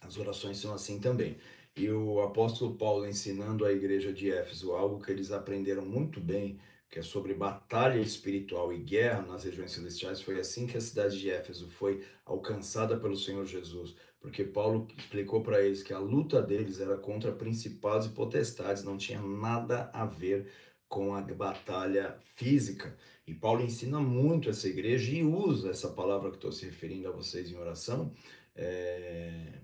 as 0.00 0.18
orações 0.18 0.58
são 0.58 0.74
assim 0.74 1.00
também. 1.00 1.38
E 1.76 1.88
o 1.90 2.20
apóstolo 2.20 2.74
Paulo 2.74 3.06
ensinando 3.08 3.64
à 3.64 3.72
igreja 3.72 4.12
de 4.12 4.30
Éfeso 4.30 4.72
algo 4.72 5.02
que 5.02 5.10
eles 5.10 5.32
aprenderam 5.32 5.84
muito 5.84 6.20
bem, 6.20 6.58
que 6.90 6.98
é 6.98 7.02
sobre 7.02 7.34
batalha 7.34 7.98
espiritual 7.98 8.72
e 8.72 8.78
guerra 8.78 9.22
nas 9.22 9.44
regiões 9.44 9.72
celestiais, 9.72 10.20
foi 10.20 10.38
assim 10.38 10.66
que 10.66 10.76
a 10.76 10.80
cidade 10.80 11.18
de 11.18 11.30
Éfeso 11.30 11.68
foi 11.68 12.04
alcançada 12.24 12.96
pelo 12.96 13.16
Senhor 13.16 13.44
Jesus, 13.44 13.96
porque 14.20 14.44
Paulo 14.44 14.86
explicou 14.96 15.42
para 15.42 15.60
eles 15.60 15.82
que 15.82 15.92
a 15.92 15.98
luta 15.98 16.40
deles 16.40 16.80
era 16.80 16.96
contra 16.96 17.32
principados 17.32 18.06
e 18.06 18.10
potestades, 18.10 18.84
não 18.84 18.96
tinha 18.96 19.20
nada 19.20 19.90
a 19.92 20.06
ver 20.06 20.50
com 20.88 21.14
a 21.14 21.20
batalha 21.20 22.16
física. 22.36 22.96
E 23.26 23.34
Paulo 23.34 23.62
ensina 23.62 23.98
muito 24.00 24.48
essa 24.48 24.68
igreja 24.68 25.10
e 25.10 25.24
usa 25.24 25.70
essa 25.70 25.88
palavra 25.88 26.30
que 26.30 26.36
estou 26.36 26.52
se 26.52 26.66
referindo 26.66 27.08
a 27.08 27.10
vocês 27.10 27.50
em 27.50 27.56
oração, 27.56 28.14
é, 28.54 29.60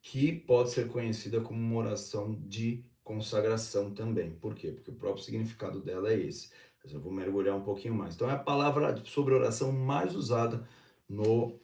que 0.00 0.32
pode 0.32 0.70
ser 0.70 0.88
conhecida 0.88 1.40
como 1.40 1.60
uma 1.60 1.76
oração 1.76 2.34
de 2.46 2.84
consagração 3.04 3.92
também. 3.92 4.30
Por 4.30 4.54
quê? 4.54 4.72
Porque 4.72 4.90
o 4.90 4.94
próprio 4.94 5.24
significado 5.24 5.80
dela 5.80 6.12
é 6.12 6.18
esse. 6.18 6.50
Mas 6.82 6.92
eu 6.92 7.00
vou 7.00 7.12
mergulhar 7.12 7.56
um 7.56 7.62
pouquinho 7.62 7.94
mais. 7.94 8.14
Então 8.14 8.28
é 8.28 8.34
a 8.34 8.38
palavra 8.38 9.02
sobre 9.04 9.34
oração 9.34 9.72
mais 9.72 10.14
usada 10.14 10.66
no 11.08 11.58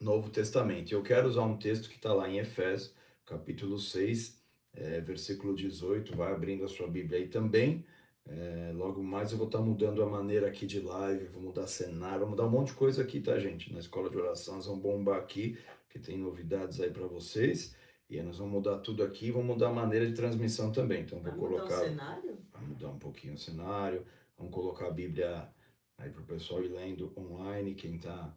Novo 0.00 0.30
Testamento. 0.30 0.92
Eu 0.92 1.02
quero 1.02 1.28
usar 1.28 1.42
um 1.42 1.56
texto 1.56 1.88
que 1.88 1.96
está 1.96 2.12
lá 2.12 2.28
em 2.28 2.38
Efésios, 2.38 2.94
capítulo 3.26 3.78
6, 3.78 4.40
é, 4.74 5.00
versículo 5.00 5.54
18. 5.54 6.16
Vai 6.16 6.32
abrindo 6.32 6.64
a 6.64 6.68
sua 6.68 6.88
Bíblia 6.88 7.18
aí 7.18 7.28
também. 7.28 7.84
É, 8.26 8.72
logo 8.74 9.02
mais 9.02 9.32
eu 9.32 9.38
vou 9.38 9.46
estar 9.46 9.58
tá 9.58 9.64
mudando 9.64 10.02
a 10.02 10.06
maneira 10.08 10.46
aqui 10.46 10.64
de 10.64 10.80
live, 10.80 11.26
vou 11.26 11.42
mudar 11.42 11.66
cenário, 11.66 12.20
vou 12.20 12.30
mudar 12.30 12.46
um 12.46 12.50
monte 12.50 12.68
de 12.68 12.74
coisa 12.74 13.02
aqui, 13.02 13.20
tá, 13.20 13.36
gente? 13.38 13.72
Na 13.72 13.80
escola 13.80 14.08
de 14.08 14.16
oração, 14.16 14.60
vamos 14.60 14.80
bombar 14.80 15.18
aqui, 15.18 15.58
que 15.90 15.98
tem 15.98 16.16
novidades 16.16 16.80
aí 16.80 16.90
para 16.90 17.06
vocês. 17.06 17.74
E 18.12 18.18
aí 18.18 18.26
nós 18.26 18.36
vamos 18.36 18.52
mudar 18.52 18.76
tudo 18.80 19.02
aqui, 19.02 19.30
vamos 19.30 19.46
mudar 19.46 19.68
a 19.68 19.72
maneira 19.72 20.06
de 20.06 20.12
transmissão 20.12 20.70
também. 20.70 21.00
Então 21.00 21.18
vou 21.18 21.32
colocar. 21.32 21.64
Mudar 21.64 21.76
o 21.76 21.88
cenário? 21.88 22.38
Vai 22.52 22.62
mudar 22.62 22.88
um 22.90 22.98
pouquinho 22.98 23.32
o 23.32 23.38
cenário. 23.38 24.06
Vamos 24.36 24.52
colocar 24.52 24.88
a 24.88 24.90
Bíblia 24.90 25.48
aí 25.96 26.10
para 26.10 26.20
o 26.20 26.26
pessoal 26.26 26.62
ir 26.62 26.68
lendo 26.68 27.10
online. 27.16 27.74
Quem 27.74 27.96
está 27.96 28.36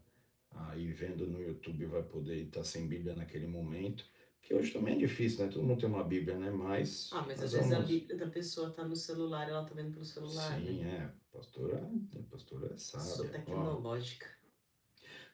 aí 0.50 0.94
vendo 0.94 1.28
no 1.28 1.42
YouTube 1.42 1.88
vai 1.88 2.04
poder 2.04 2.44
estar 2.44 2.64
sem 2.64 2.88
Bíblia 2.88 3.16
naquele 3.16 3.48
momento. 3.48 4.06
Que 4.42 4.54
hoje 4.54 4.72
também 4.72 4.96
é 4.96 4.98
difícil, 4.98 5.46
né? 5.46 5.52
Todo 5.52 5.66
mundo 5.66 5.82
tem 5.82 5.90
uma 5.90 6.06
Bíblia, 6.06 6.38
né? 6.38 6.50
Mas. 6.50 7.10
Ah, 7.12 7.26
mas 7.28 7.44
às 7.44 7.52
vezes 7.52 7.68
vamos... 7.68 7.84
a 7.84 7.86
Bíblia 7.86 8.18
da 8.18 8.28
pessoa 8.28 8.70
está 8.70 8.86
no 8.86 8.96
celular, 8.96 9.50
ela 9.50 9.64
está 9.64 9.76
vendo 9.76 9.92
pelo 9.92 10.06
celular. 10.06 10.58
Sim, 10.58 10.84
né? 10.84 11.12
é. 11.12 11.36
Pastora, 11.36 11.92
pastora 12.32 12.74
é 12.74 12.78
sábia. 12.78 13.08
Sou 13.08 13.28
tecnológica. 13.28 14.26
Ó. 14.32 14.35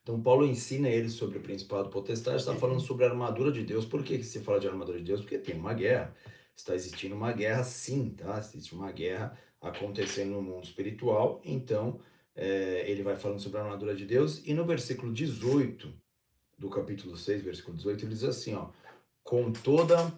Então, 0.03 0.19
Paulo 0.21 0.45
ensina 0.45 0.89
eles 0.89 1.13
sobre 1.13 1.37
o 1.37 1.41
principado 1.41 1.89
potestade, 1.89 2.37
está 2.37 2.55
falando 2.55 2.79
sobre 2.79 3.05
a 3.05 3.09
armadura 3.09 3.51
de 3.51 3.63
Deus. 3.63 3.85
Por 3.85 4.03
que 4.03 4.23
se 4.23 4.39
fala 4.39 4.59
de 4.59 4.67
armadura 4.67 4.97
de 4.97 5.03
Deus? 5.03 5.21
Porque 5.21 5.37
tem 5.37 5.55
uma 5.55 5.73
guerra. 5.73 6.15
Está 6.55 6.73
existindo 6.73 7.15
uma 7.15 7.31
guerra, 7.31 7.63
sim, 7.63 8.09
tá? 8.09 8.39
Existe 8.39 8.73
uma 8.73 8.91
guerra 8.91 9.37
acontecendo 9.61 10.31
no 10.31 10.41
mundo 10.41 10.63
espiritual. 10.63 11.39
Então, 11.45 11.99
é, 12.35 12.83
ele 12.89 13.03
vai 13.03 13.15
falando 13.15 13.39
sobre 13.39 13.59
a 13.59 13.63
armadura 13.63 13.93
de 13.93 14.05
Deus. 14.05 14.41
E 14.45 14.53
no 14.53 14.65
versículo 14.65 15.13
18 15.13 15.93
do 16.57 16.69
capítulo 16.69 17.15
6, 17.15 17.43
versículo 17.43 17.77
18, 17.77 18.05
ele 18.05 18.13
diz 18.13 18.23
assim, 18.23 18.55
ó. 18.55 18.69
Com 19.23 19.51
toda... 19.51 20.11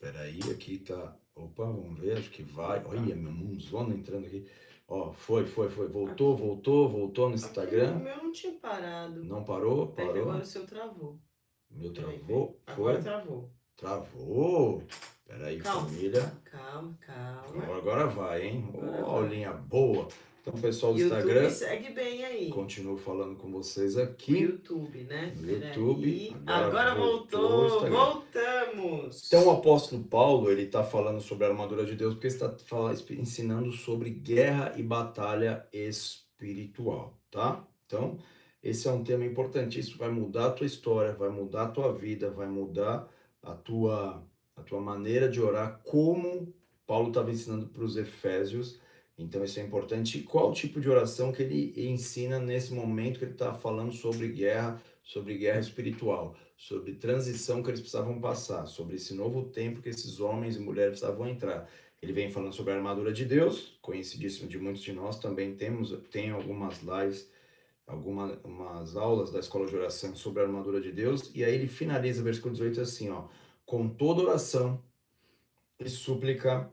Peraí, 0.00 0.40
aqui 0.50 0.78
tá... 0.78 1.14
Opa, 1.34 1.64
vamos 1.64 2.00
ver, 2.00 2.16
acho 2.16 2.30
que 2.30 2.42
vai. 2.42 2.82
Olha, 2.84 3.14
meu 3.14 3.30
mundozona 3.30 3.94
entrando 3.94 4.26
aqui. 4.26 4.46
Ó, 4.88 5.12
foi, 5.12 5.44
foi, 5.46 5.68
foi. 5.68 5.86
Voltou, 5.86 6.34
voltou, 6.34 6.88
voltou 6.88 7.28
no 7.28 7.34
Instagram. 7.34 7.96
O 7.96 8.00
meu 8.00 8.16
não 8.16 8.32
tinha 8.32 8.54
parado. 8.54 9.22
Não 9.22 9.44
parou? 9.44 9.88
Parou. 9.88 10.22
agora 10.22 10.42
o 10.42 10.46
seu 10.46 10.66
travou. 10.66 11.20
Meu 11.70 11.92
travou? 11.92 12.58
Foi? 12.64 12.74
Agora 12.74 13.02
travou. 13.02 13.52
Travou? 13.76 14.82
Peraí, 15.26 15.58
calma, 15.58 15.86
família. 15.86 16.32
Calma, 16.42 16.98
calma. 17.02 17.76
Agora 17.76 18.06
vai, 18.06 18.46
hein? 18.46 18.70
Agora 18.74 19.06
oh, 19.06 19.22
linha 19.26 19.52
boa. 19.52 20.08
Então, 20.40 20.54
pessoal 20.54 20.94
do 20.94 21.00
YouTube 21.00 21.18
Instagram. 21.18 21.50
segue 21.50 21.90
bem 21.90 22.24
aí. 22.24 22.50
Continuo 22.50 22.96
falando 22.96 23.36
com 23.36 23.50
vocês 23.50 23.96
aqui. 23.96 24.32
No 24.32 24.38
YouTube, 24.38 25.04
né? 25.04 25.32
No 25.36 25.50
YouTube. 25.50 26.36
Agora, 26.46 26.66
agora 26.66 26.94
voltou, 26.94 27.68
voltou 27.68 27.90
voltamos. 27.90 29.26
Então, 29.26 29.46
o 29.46 29.50
apóstolo 29.50 30.04
Paulo, 30.04 30.50
ele 30.50 30.62
está 30.62 30.82
falando 30.82 31.20
sobre 31.20 31.44
a 31.44 31.48
armadura 31.48 31.84
de 31.84 31.94
Deus, 31.94 32.14
porque 32.14 32.28
está 32.28 32.54
ensinando 33.10 33.72
sobre 33.72 34.10
guerra 34.10 34.74
e 34.76 34.82
batalha 34.82 35.66
espiritual, 35.72 37.18
tá? 37.30 37.66
Então, 37.86 38.18
esse 38.62 38.88
é 38.88 38.92
um 38.92 39.02
tema 39.02 39.24
importantíssimo, 39.24 39.98
vai 39.98 40.10
mudar 40.10 40.46
a 40.46 40.50
tua 40.50 40.66
história, 40.66 41.12
vai 41.12 41.30
mudar 41.30 41.64
a 41.64 41.68
tua 41.68 41.92
vida, 41.92 42.30
vai 42.30 42.46
mudar 42.46 43.08
a 43.42 43.54
tua, 43.54 44.26
a 44.56 44.62
tua 44.62 44.80
maneira 44.80 45.28
de 45.28 45.40
orar, 45.40 45.80
como 45.84 46.52
Paulo 46.86 47.08
estava 47.08 47.30
ensinando 47.30 47.66
para 47.66 47.84
os 47.84 47.96
Efésios 47.96 48.80
então 49.18 49.42
isso 49.42 49.58
é 49.58 49.62
importante. 49.62 50.18
E 50.18 50.22
qual 50.22 50.52
tipo 50.52 50.80
de 50.80 50.88
oração 50.88 51.32
que 51.32 51.42
ele 51.42 51.74
ensina 51.76 52.38
nesse 52.38 52.72
momento 52.72 53.18
que 53.18 53.24
ele 53.24 53.32
está 53.32 53.52
falando 53.52 53.92
sobre 53.92 54.28
guerra, 54.28 54.80
sobre 55.02 55.36
guerra 55.36 55.58
espiritual, 55.58 56.36
sobre 56.56 56.94
transição 56.94 57.62
que 57.62 57.70
eles 57.70 57.80
precisavam 57.80 58.20
passar, 58.20 58.66
sobre 58.66 58.96
esse 58.96 59.14
novo 59.14 59.44
tempo 59.44 59.82
que 59.82 59.88
esses 59.88 60.20
homens 60.20 60.56
e 60.56 60.60
mulheres 60.60 61.00
precisavam 61.00 61.28
entrar. 61.28 61.68
Ele 62.00 62.12
vem 62.12 62.30
falando 62.30 62.52
sobre 62.52 62.72
a 62.72 62.76
armadura 62.76 63.12
de 63.12 63.24
Deus, 63.24 63.76
conhecidíssimo 63.82 64.48
de 64.48 64.56
muitos 64.56 64.82
de 64.82 64.92
nós, 64.92 65.18
também 65.18 65.56
temos 65.56 65.90
tem 66.10 66.30
algumas 66.30 66.80
lives, 66.80 67.28
algumas 67.84 68.96
aulas 68.96 69.32
da 69.32 69.40
escola 69.40 69.66
de 69.66 69.74
oração 69.74 70.14
sobre 70.14 70.42
a 70.42 70.46
armadura 70.46 70.80
de 70.80 70.92
Deus, 70.92 71.34
e 71.34 71.42
aí 71.42 71.54
ele 71.54 71.66
finaliza 71.66 72.20
o 72.20 72.24
versículo 72.24 72.52
18 72.52 72.80
assim, 72.80 73.10
ó, 73.10 73.26
com 73.66 73.88
toda 73.88 74.22
oração 74.22 74.80
e 75.80 75.88
súplica 75.88 76.70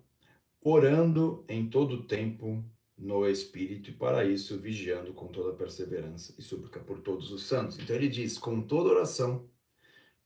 orando 0.66 1.46
em 1.48 1.70
todo 1.70 2.08
tempo 2.08 2.66
no 2.98 3.30
Espírito 3.30 3.92
e 3.92 3.94
para 3.94 4.26
isso 4.26 4.58
vigiando 4.58 5.14
com 5.14 5.28
toda 5.28 5.56
perseverança 5.56 6.34
e 6.40 6.42
súplica 6.42 6.80
por 6.80 7.02
todos 7.02 7.32
os 7.32 7.44
santos. 7.44 7.78
Então 7.78 7.96
ele 7.96 8.08
diz 8.08 8.40
com 8.40 8.60
toda 8.62 8.90
oração 8.90 9.48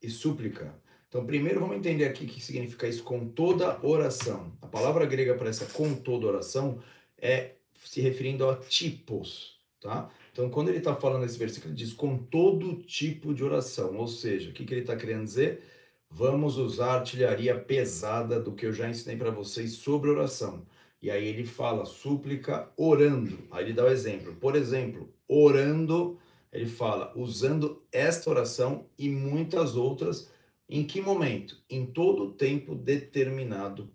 e 0.01 0.09
súplica. 0.09 0.81
Então 1.09 1.25
primeiro 1.25 1.59
vamos 1.59 1.75
entender 1.75 2.05
aqui 2.05 2.23
o 2.23 2.27
que 2.27 2.39
significa 2.39 2.87
isso 2.87 3.03
com 3.03 3.27
toda 3.27 3.85
oração. 3.85 4.57
A 4.61 4.67
palavra 4.67 5.05
grega 5.05 5.35
para 5.35 5.49
essa 5.49 5.65
com 5.65 5.93
toda 5.93 6.27
oração 6.27 6.81
é 7.17 7.55
se 7.83 7.99
referindo 7.99 8.49
a 8.49 8.55
tipos, 8.55 9.59
tá? 9.81 10.09
Então 10.31 10.49
quando 10.49 10.69
ele 10.69 10.77
está 10.77 10.95
falando 10.95 11.25
esse 11.25 11.37
versículo 11.37 11.73
ele 11.73 11.83
diz 11.83 11.91
com 11.91 12.17
todo 12.17 12.81
tipo 12.83 13.33
de 13.33 13.43
oração, 13.43 13.97
ou 13.97 14.07
seja, 14.07 14.51
o 14.51 14.53
que, 14.53 14.63
que 14.63 14.73
ele 14.73 14.81
está 14.81 14.95
querendo 14.95 15.25
dizer? 15.25 15.61
Vamos 16.11 16.57
usar 16.57 16.95
artilharia 16.95 17.57
pesada 17.57 18.39
do 18.39 18.53
que 18.53 18.65
eu 18.65 18.73
já 18.73 18.89
ensinei 18.89 19.15
para 19.17 19.31
vocês 19.31 19.73
sobre 19.73 20.09
oração. 20.09 20.65
E 21.01 21.09
aí 21.09 21.27
ele 21.27 21.45
fala 21.45 21.85
súplica 21.85 22.69
orando. 22.75 23.39
Aí 23.51 23.65
ele 23.65 23.73
dá 23.73 23.85
o 23.85 23.89
exemplo. 23.89 24.35
Por 24.35 24.55
exemplo, 24.55 25.13
orando, 25.27 26.19
ele 26.51 26.65
fala 26.65 27.13
usando 27.15 27.81
esta 27.91 28.29
oração 28.29 28.85
e 28.97 29.07
muitas 29.07 29.75
outras. 29.75 30.29
Em 30.67 30.85
que 30.85 30.99
momento? 30.99 31.61
Em 31.69 31.85
todo 31.85 32.33
tempo 32.33 32.75
determinado 32.75 33.89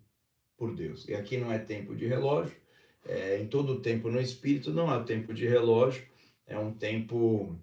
por 0.57 0.73
Deus. 0.73 1.07
E 1.07 1.13
aqui 1.13 1.37
não 1.37 1.51
é 1.51 1.59
tempo 1.59 1.95
de 1.95 2.07
relógio, 2.07 2.55
é, 3.05 3.39
em 3.39 3.47
todo 3.47 3.81
tempo 3.81 4.09
no 4.09 4.19
Espírito 4.19 4.71
não 4.71 4.93
é 4.93 5.03
tempo 5.03 5.33
de 5.33 5.47
relógio, 5.47 6.03
é 6.47 6.57
um 6.57 6.73
tempo 6.73 7.59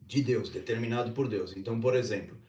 de 0.00 0.22
Deus, 0.22 0.50
determinado 0.50 1.12
por 1.12 1.28
Deus. 1.28 1.54
Então, 1.56 1.80
por 1.80 1.94
exemplo, 1.94 2.41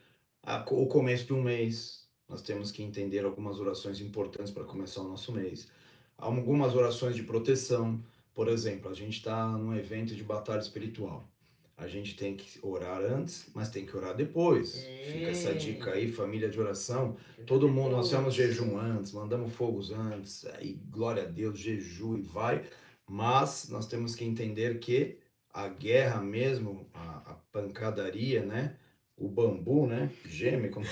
o 0.70 0.86
começo 0.86 1.26
de 1.26 1.32
um 1.32 1.42
mês, 1.42 2.06
nós 2.28 2.42
temos 2.42 2.70
que 2.70 2.82
entender 2.82 3.24
algumas 3.24 3.60
orações 3.60 4.00
importantes 4.00 4.52
para 4.52 4.64
começar 4.64 5.00
o 5.00 5.08
nosso 5.08 5.32
mês. 5.32 5.68
Algumas 6.16 6.74
orações 6.74 7.16
de 7.16 7.22
proteção, 7.22 8.02
por 8.34 8.48
exemplo, 8.48 8.90
a 8.90 8.94
gente 8.94 9.18
está 9.18 9.46
num 9.46 9.74
evento 9.74 10.14
de 10.14 10.22
batalha 10.22 10.60
espiritual. 10.60 11.28
A 11.76 11.88
gente 11.88 12.14
tem 12.14 12.36
que 12.36 12.58
orar 12.62 13.00
antes, 13.00 13.46
mas 13.52 13.68
tem 13.68 13.84
que 13.84 13.96
orar 13.96 14.14
depois. 14.14 14.76
É. 14.76 15.12
Fica 15.12 15.30
essa 15.30 15.52
dica 15.54 15.92
aí, 15.92 16.10
família 16.10 16.48
de 16.48 16.60
oração. 16.60 17.16
Todo 17.46 17.68
mundo, 17.68 17.96
nós 17.96 18.10
temos 18.10 18.32
jejum 18.32 18.78
antes, 18.78 19.12
mandamos 19.12 19.52
fogos 19.52 19.90
antes, 19.90 20.46
aí 20.46 20.78
glória 20.88 21.24
a 21.24 21.26
Deus, 21.26 21.58
jejum 21.58 22.16
e 22.16 22.22
vai. 22.22 22.64
Mas 23.08 23.68
nós 23.68 23.86
temos 23.86 24.14
que 24.14 24.24
entender 24.24 24.78
que 24.78 25.18
a 25.52 25.68
guerra 25.68 26.20
mesmo, 26.20 26.88
a, 26.94 27.32
a 27.32 27.34
pancadaria, 27.52 28.44
né? 28.44 28.76
O 29.16 29.28
bambu, 29.28 29.86
né? 29.86 30.10
Geme 30.26 30.68
como. 30.68 30.86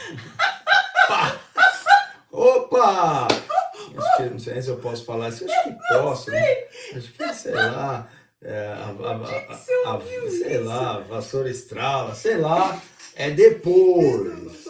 Opa! 2.30 3.28
Acho 3.28 4.16
que, 4.16 4.22
não 4.30 4.38
sei 4.38 4.62
se 4.62 4.68
eu 4.68 4.78
posso 4.78 5.04
falar 5.04 5.28
isso, 5.28 5.44
acho 5.44 5.64
que 5.64 5.76
posso, 5.88 6.30
né? 6.30 6.64
Acho 6.94 7.12
que, 7.12 7.34
sei 7.34 7.52
lá, 7.52 8.10
é, 8.40 8.66
a, 8.68 8.86
a, 8.86 9.94
a, 9.94 10.00
sei 10.30 10.58
lá, 10.60 11.00
vassoura 11.00 11.50
estrala, 11.50 12.14
sei 12.14 12.38
lá, 12.38 12.80
é 13.14 13.30
depois. 13.30 14.66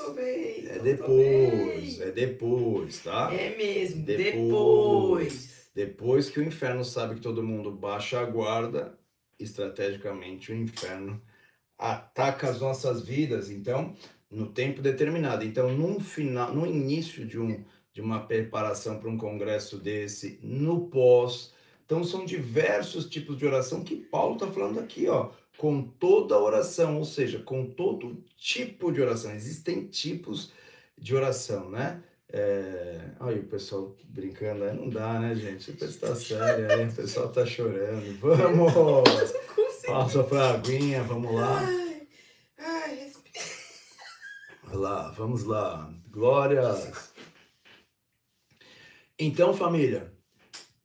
É 0.66 0.78
depois, 0.78 2.00
é 2.00 2.10
depois, 2.10 2.98
tá? 3.00 3.32
É 3.32 3.56
mesmo, 3.56 4.04
depois. 4.04 5.52
Depois 5.74 6.28
que 6.28 6.40
o 6.40 6.42
inferno 6.42 6.84
sabe 6.84 7.14
que 7.14 7.20
todo 7.20 7.42
mundo 7.42 7.70
baixa 7.70 8.20
a 8.20 8.24
guarda, 8.24 8.98
estrategicamente 9.38 10.52
o 10.52 10.54
inferno 10.54 11.22
ataca 11.90 12.48
as 12.48 12.60
nossas 12.60 13.02
vidas. 13.02 13.50
Então, 13.50 13.94
no 14.30 14.46
tempo 14.46 14.80
determinado. 14.80 15.44
Então, 15.44 15.72
no 15.76 16.00
final, 16.00 16.54
no 16.54 16.66
início 16.66 17.26
de 17.26 17.38
um 17.38 17.64
de 17.92 18.00
uma 18.00 18.20
preparação 18.20 18.98
para 18.98 19.10
um 19.10 19.18
congresso 19.18 19.76
desse, 19.76 20.38
no 20.42 20.88
pós. 20.88 21.52
Então, 21.84 22.02
são 22.02 22.24
diversos 22.24 23.08
tipos 23.08 23.36
de 23.36 23.44
oração 23.44 23.84
que 23.84 23.96
Paulo 23.96 24.34
está 24.34 24.46
falando 24.46 24.80
aqui, 24.80 25.08
ó, 25.08 25.30
com 25.58 25.82
toda 25.82 26.38
oração, 26.38 26.96
ou 26.96 27.04
seja, 27.04 27.38
com 27.40 27.66
todo 27.66 28.24
tipo 28.36 28.90
de 28.90 29.00
oração. 29.00 29.32
Existem 29.32 29.86
tipos 29.86 30.52
de 30.96 31.14
oração, 31.14 31.68
né? 31.68 32.02
É... 32.32 33.10
Aí 33.20 33.40
o 33.40 33.44
pessoal 33.44 33.94
brincando, 34.04 34.64
aí 34.64 34.74
não 34.74 34.88
dá, 34.88 35.20
né, 35.20 35.34
gente? 35.34 35.70
O 35.70 35.76
pessoal 35.76 36.12
tá 36.12 36.18
sério, 36.18 36.70
aí 36.70 36.88
o 36.88 36.92
pessoal 36.92 37.28
tá 37.28 37.44
chorando. 37.44 38.18
Vamos! 38.18 38.72
Passa 39.86 40.22
pra 40.22 40.50
aguinha, 40.50 41.02
vamos 41.02 41.34
lá. 41.34 41.58
Ai, 41.58 42.08
ai, 42.58 43.12
Vai 44.64 44.76
lá, 44.76 45.10
vamos 45.10 45.44
lá. 45.44 45.92
Glórias! 46.08 47.12
Então, 49.18 49.52
família, 49.52 50.12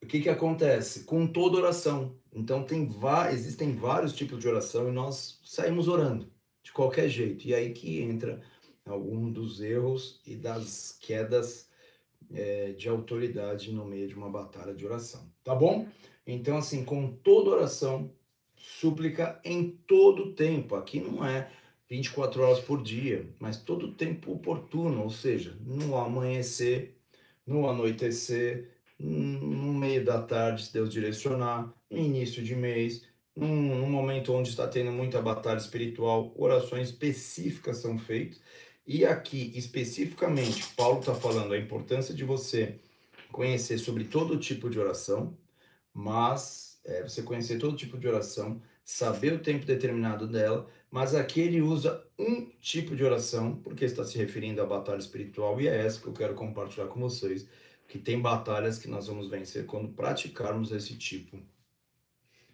o 0.02 0.08
que, 0.08 0.22
que 0.22 0.30
acontece? 0.30 1.04
Com 1.04 1.28
toda 1.28 1.58
oração. 1.58 2.18
Então, 2.34 2.64
tem 2.64 2.90
existem 3.32 3.76
vários 3.76 4.14
tipos 4.14 4.40
de 4.40 4.48
oração 4.48 4.90
e 4.90 4.92
nós 4.92 5.40
saímos 5.44 5.88
orando 5.88 6.32
de 6.64 6.72
qualquer 6.72 7.08
jeito. 7.08 7.48
E 7.48 7.54
aí 7.54 7.74
que 7.74 8.02
entra 8.02 8.42
algum 8.86 9.32
dos 9.32 9.62
erros 9.62 10.22
e 10.26 10.36
das 10.36 10.98
quedas 11.00 11.70
é, 12.34 12.72
de 12.72 12.90
autoridade 12.90 13.72
no 13.72 13.86
meio 13.86 14.08
de 14.08 14.16
uma 14.16 14.30
batalha 14.30 14.74
de 14.74 14.86
oração. 14.86 15.32
Tá 15.44 15.54
bom? 15.54 15.88
Então, 16.26 16.58
assim, 16.58 16.84
com 16.84 17.12
toda 17.12 17.52
oração, 17.52 18.12
súplica 18.58 19.40
em 19.44 19.70
todo 19.88 20.34
tempo. 20.34 20.76
Aqui 20.76 21.00
não 21.00 21.26
é 21.26 21.50
24 21.90 22.42
horas 22.42 22.60
por 22.60 22.84
dia, 22.84 23.26
mas 23.40 23.58
todo 23.58 23.94
tempo 23.94 24.34
oportuno, 24.34 25.04
ou 25.04 25.10
seja, 25.10 25.56
no 25.62 25.96
amanhecer 25.96 26.98
no 27.48 27.70
anoitecer, 27.70 28.70
no 29.00 29.74
meio 29.74 30.04
da 30.04 30.22
tarde, 30.22 30.66
se 30.66 30.74
Deus 30.74 30.90
direcionar, 30.90 31.74
no 31.90 31.98
início 31.98 32.44
de 32.44 32.54
mês, 32.54 33.04
num, 33.34 33.78
num 33.78 33.90
momento 33.90 34.34
onde 34.34 34.50
está 34.50 34.68
tendo 34.68 34.92
muita 34.92 35.22
batalha 35.22 35.58
espiritual, 35.58 36.34
orações 36.36 36.90
específicas 36.90 37.78
são 37.78 37.98
feitas. 37.98 38.42
E 38.86 39.06
aqui, 39.06 39.54
especificamente, 39.56 40.66
Paulo 40.76 41.00
está 41.00 41.16
falando 41.16 41.54
a 41.54 41.58
importância 41.58 42.14
de 42.14 42.26
você 42.26 42.80
conhecer 43.32 43.78
sobre 43.78 44.04
todo 44.04 44.38
tipo 44.38 44.70
de 44.70 44.80
oração, 44.80 45.38
mas 45.94 46.77
é, 46.88 47.04
você 47.04 47.22
conhecer 47.22 47.60
todo 47.60 47.76
tipo 47.76 47.98
de 47.98 48.08
oração, 48.08 48.62
saber 48.84 49.34
o 49.34 49.40
tempo 49.40 49.66
determinado 49.66 50.26
dela, 50.26 50.68
mas 50.90 51.14
aqui 51.14 51.42
ele 51.42 51.62
usa 51.62 52.04
um 52.18 52.50
tipo 52.62 52.96
de 52.96 53.04
oração, 53.04 53.58
porque 53.58 53.84
está 53.84 54.06
se 54.06 54.18
referindo 54.18 54.62
à 54.62 54.66
batalha 54.66 55.00
espiritual, 55.00 55.60
e 55.60 55.68
é 55.68 55.86
essa 55.86 56.00
que 56.00 56.08
eu 56.08 56.14
quero 56.14 56.34
compartilhar 56.34 56.88
com 56.88 57.00
vocês, 57.00 57.48
que 57.88 58.00
tem 58.00 58.22
batalhas 58.22 58.80
que 58.80 58.88
nós 58.88 59.08
vamos 59.08 59.30
vencer 59.30 59.66
quando 59.66 59.90
praticarmos 59.90 60.72
esse 60.72 60.96
tipo 60.96 61.38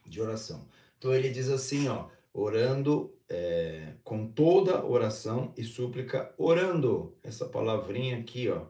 de 0.06 0.20
oração. 0.20 0.68
Então 0.98 1.14
ele 1.14 1.30
diz 1.30 1.50
assim, 1.50 1.88
ó, 1.88 2.08
orando 2.34 3.14
é, 3.30 3.94
com 4.04 4.28
toda 4.28 4.84
oração 4.84 5.54
e 5.56 5.64
súplica, 5.64 6.34
orando, 6.38 7.16
essa 7.24 7.46
palavrinha 7.46 8.18
aqui, 8.18 8.50
ó, 8.50 8.66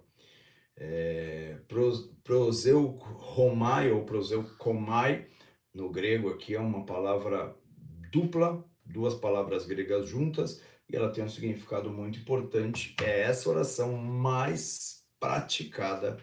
é, 0.76 1.58
proseu 2.24 2.98
romai 3.00 3.92
ou 3.92 4.04
proseu 4.04 4.44
komai, 4.58 5.28
no 5.74 5.90
grego 5.90 6.30
aqui 6.30 6.54
é 6.56 6.60
uma 6.60 6.86
palavra 6.86 7.56
dupla, 8.12 8.64
duas 8.86 9.16
palavras 9.16 9.66
gregas 9.66 10.08
juntas, 10.08 10.62
e 10.88 10.96
ela 10.96 11.10
tem 11.10 11.24
um 11.24 11.30
significado 11.30 11.90
muito 11.90 12.20
importante. 12.20 12.96
É 13.02 13.22
essa 13.22 13.50
oração 13.50 13.98
mais 13.98 15.04
praticada 15.20 16.20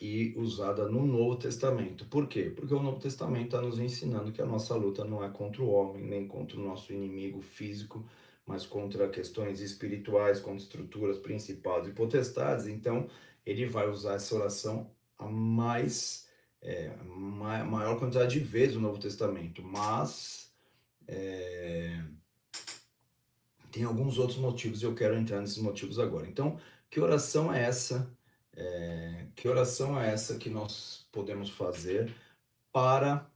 e 0.00 0.34
usada 0.36 0.88
no 0.88 1.06
Novo 1.06 1.36
Testamento. 1.36 2.04
Por 2.06 2.26
quê? 2.26 2.52
Porque 2.54 2.74
o 2.74 2.82
Novo 2.82 2.98
Testamento 2.98 3.46
está 3.46 3.62
nos 3.62 3.78
ensinando 3.78 4.32
que 4.32 4.42
a 4.42 4.46
nossa 4.46 4.74
luta 4.74 5.04
não 5.04 5.22
é 5.22 5.30
contra 5.30 5.62
o 5.62 5.70
homem, 5.70 6.04
nem 6.04 6.26
contra 6.26 6.58
o 6.58 6.64
nosso 6.64 6.92
inimigo 6.92 7.40
físico, 7.40 8.04
mas 8.44 8.66
contra 8.66 9.08
questões 9.08 9.60
espirituais, 9.60 10.40
contra 10.40 10.62
estruturas 10.62 11.18
principais 11.18 11.86
e 11.86 11.92
potestades. 11.92 12.66
Então, 12.66 13.06
ele 13.46 13.66
vai 13.66 13.88
usar 13.88 14.14
essa 14.14 14.34
oração 14.34 14.90
a 15.16 15.26
mais 15.26 16.23
é, 16.64 16.90
maior 17.04 17.98
quantidade 17.98 18.38
de 18.38 18.44
vezes 18.44 18.74
no 18.74 18.80
Novo 18.80 18.98
Testamento, 18.98 19.62
mas 19.62 20.44
é... 21.06 22.02
Tem 23.70 23.84
alguns 23.84 24.18
outros 24.18 24.38
motivos 24.38 24.82
e 24.82 24.84
eu 24.84 24.94
quero 24.94 25.16
entrar 25.16 25.40
nesses 25.40 25.58
motivos 25.58 25.98
agora. 25.98 26.26
Então, 26.26 26.58
que 26.88 27.00
oração 27.00 27.52
é 27.52 27.62
essa? 27.62 28.10
É... 28.56 29.26
Que 29.34 29.48
oração 29.48 30.00
é 30.00 30.10
essa 30.10 30.38
que 30.38 30.48
nós 30.48 31.06
podemos 31.12 31.50
fazer 31.50 32.14
para 32.72 33.28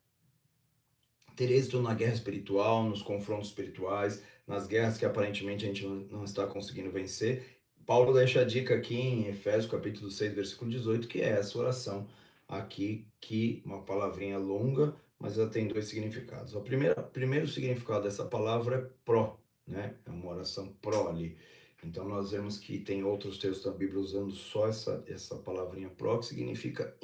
ter 1.36 1.50
êxito 1.50 1.80
na 1.80 1.94
guerra 1.94 2.14
espiritual, 2.14 2.84
nos 2.84 3.02
confrontos 3.02 3.48
espirituais, 3.48 4.24
nas 4.46 4.66
guerras 4.66 4.96
que 4.96 5.04
aparentemente 5.04 5.64
a 5.64 5.68
gente 5.68 5.86
não 5.86 6.24
está 6.24 6.46
conseguindo 6.46 6.90
vencer? 6.90 7.60
Paulo 7.84 8.12
deixa 8.12 8.40
a 8.40 8.44
dica 8.44 8.74
aqui 8.74 8.96
em 8.96 9.28
Efésios 9.28 9.70
capítulo 9.70 10.10
6, 10.10 10.34
versículo 10.34 10.70
18, 10.70 11.08
que 11.08 11.20
é 11.20 11.28
essa 11.28 11.58
oração 11.58 12.08
aqui, 12.48 13.06
que 13.20 13.62
uma 13.64 13.82
palavrinha 13.82 14.38
longa, 14.38 14.96
mas 15.18 15.38
ela 15.38 15.50
tem 15.50 15.68
dois 15.68 15.86
significados. 15.86 16.54
O 16.54 16.62
primeiro, 16.62 17.02
primeiro 17.04 17.46
significado 17.46 18.04
dessa 18.04 18.24
palavra 18.24 18.76
é 18.76 18.90
pró, 19.04 19.38
né? 19.66 19.96
É 20.06 20.10
uma 20.10 20.30
oração 20.30 20.72
pró 20.80 21.08
ali. 21.08 21.36
Então 21.84 22.08
nós 22.08 22.30
vemos 22.32 22.58
que 22.58 22.78
tem 22.78 23.04
outros 23.04 23.38
textos 23.38 23.64
da 23.64 23.70
Bíblia 23.76 24.00
usando 24.00 24.32
só 24.32 24.66
essa, 24.66 25.04
essa 25.06 25.36
palavrinha 25.36 25.90
pró, 25.90 26.18
que 26.18 26.26
significa 26.26 26.96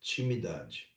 intimidade, 0.00 0.94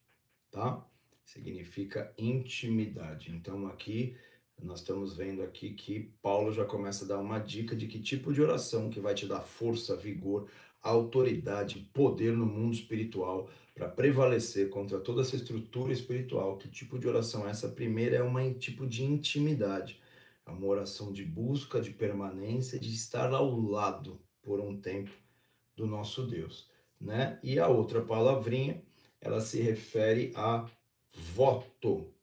tá? 0.51 0.85
Significa 1.23 2.13
intimidade. 2.17 3.31
Então 3.31 3.65
aqui 3.67 4.15
nós 4.61 4.79
estamos 4.79 5.15
vendo 5.15 5.41
aqui 5.41 5.73
que 5.73 6.11
Paulo 6.21 6.51
já 6.51 6.65
começa 6.65 7.05
a 7.05 7.07
dar 7.07 7.19
uma 7.19 7.39
dica 7.39 7.75
de 7.75 7.87
que 7.87 7.99
tipo 7.99 8.33
de 8.33 8.41
oração 8.41 8.89
que 8.89 8.99
vai 8.99 9.13
te 9.13 9.25
dar 9.25 9.41
força, 9.41 9.95
vigor, 9.95 10.49
autoridade, 10.81 11.89
poder 11.93 12.33
no 12.33 12.45
mundo 12.45 12.73
espiritual 12.73 13.49
para 13.73 13.87
prevalecer 13.87 14.69
contra 14.69 14.99
toda 14.99 15.21
essa 15.21 15.35
estrutura 15.35 15.93
espiritual. 15.93 16.57
Que 16.57 16.67
tipo 16.67 16.99
de 16.99 17.07
oração 17.07 17.47
é 17.47 17.51
essa? 17.51 17.69
Primeira 17.69 18.17
é 18.17 18.23
uma 18.23 18.49
tipo 18.53 18.85
de 18.87 19.03
intimidade, 19.03 20.01
é 20.45 20.51
uma 20.51 20.65
oração 20.65 21.11
de 21.13 21.23
busca, 21.23 21.79
de 21.79 21.91
permanência, 21.91 22.79
de 22.79 22.93
estar 22.93 23.33
ao 23.33 23.59
lado 23.59 24.19
por 24.41 24.59
um 24.59 24.79
tempo 24.79 25.11
do 25.75 25.85
nosso 25.85 26.27
Deus, 26.27 26.69
né? 26.99 27.39
E 27.41 27.59
a 27.59 27.67
outra 27.67 28.01
palavrinha, 28.01 28.81
ela 29.21 29.39
se 29.39 29.61
refere 29.61 30.33
a 30.35 30.69
voto. 31.33 32.13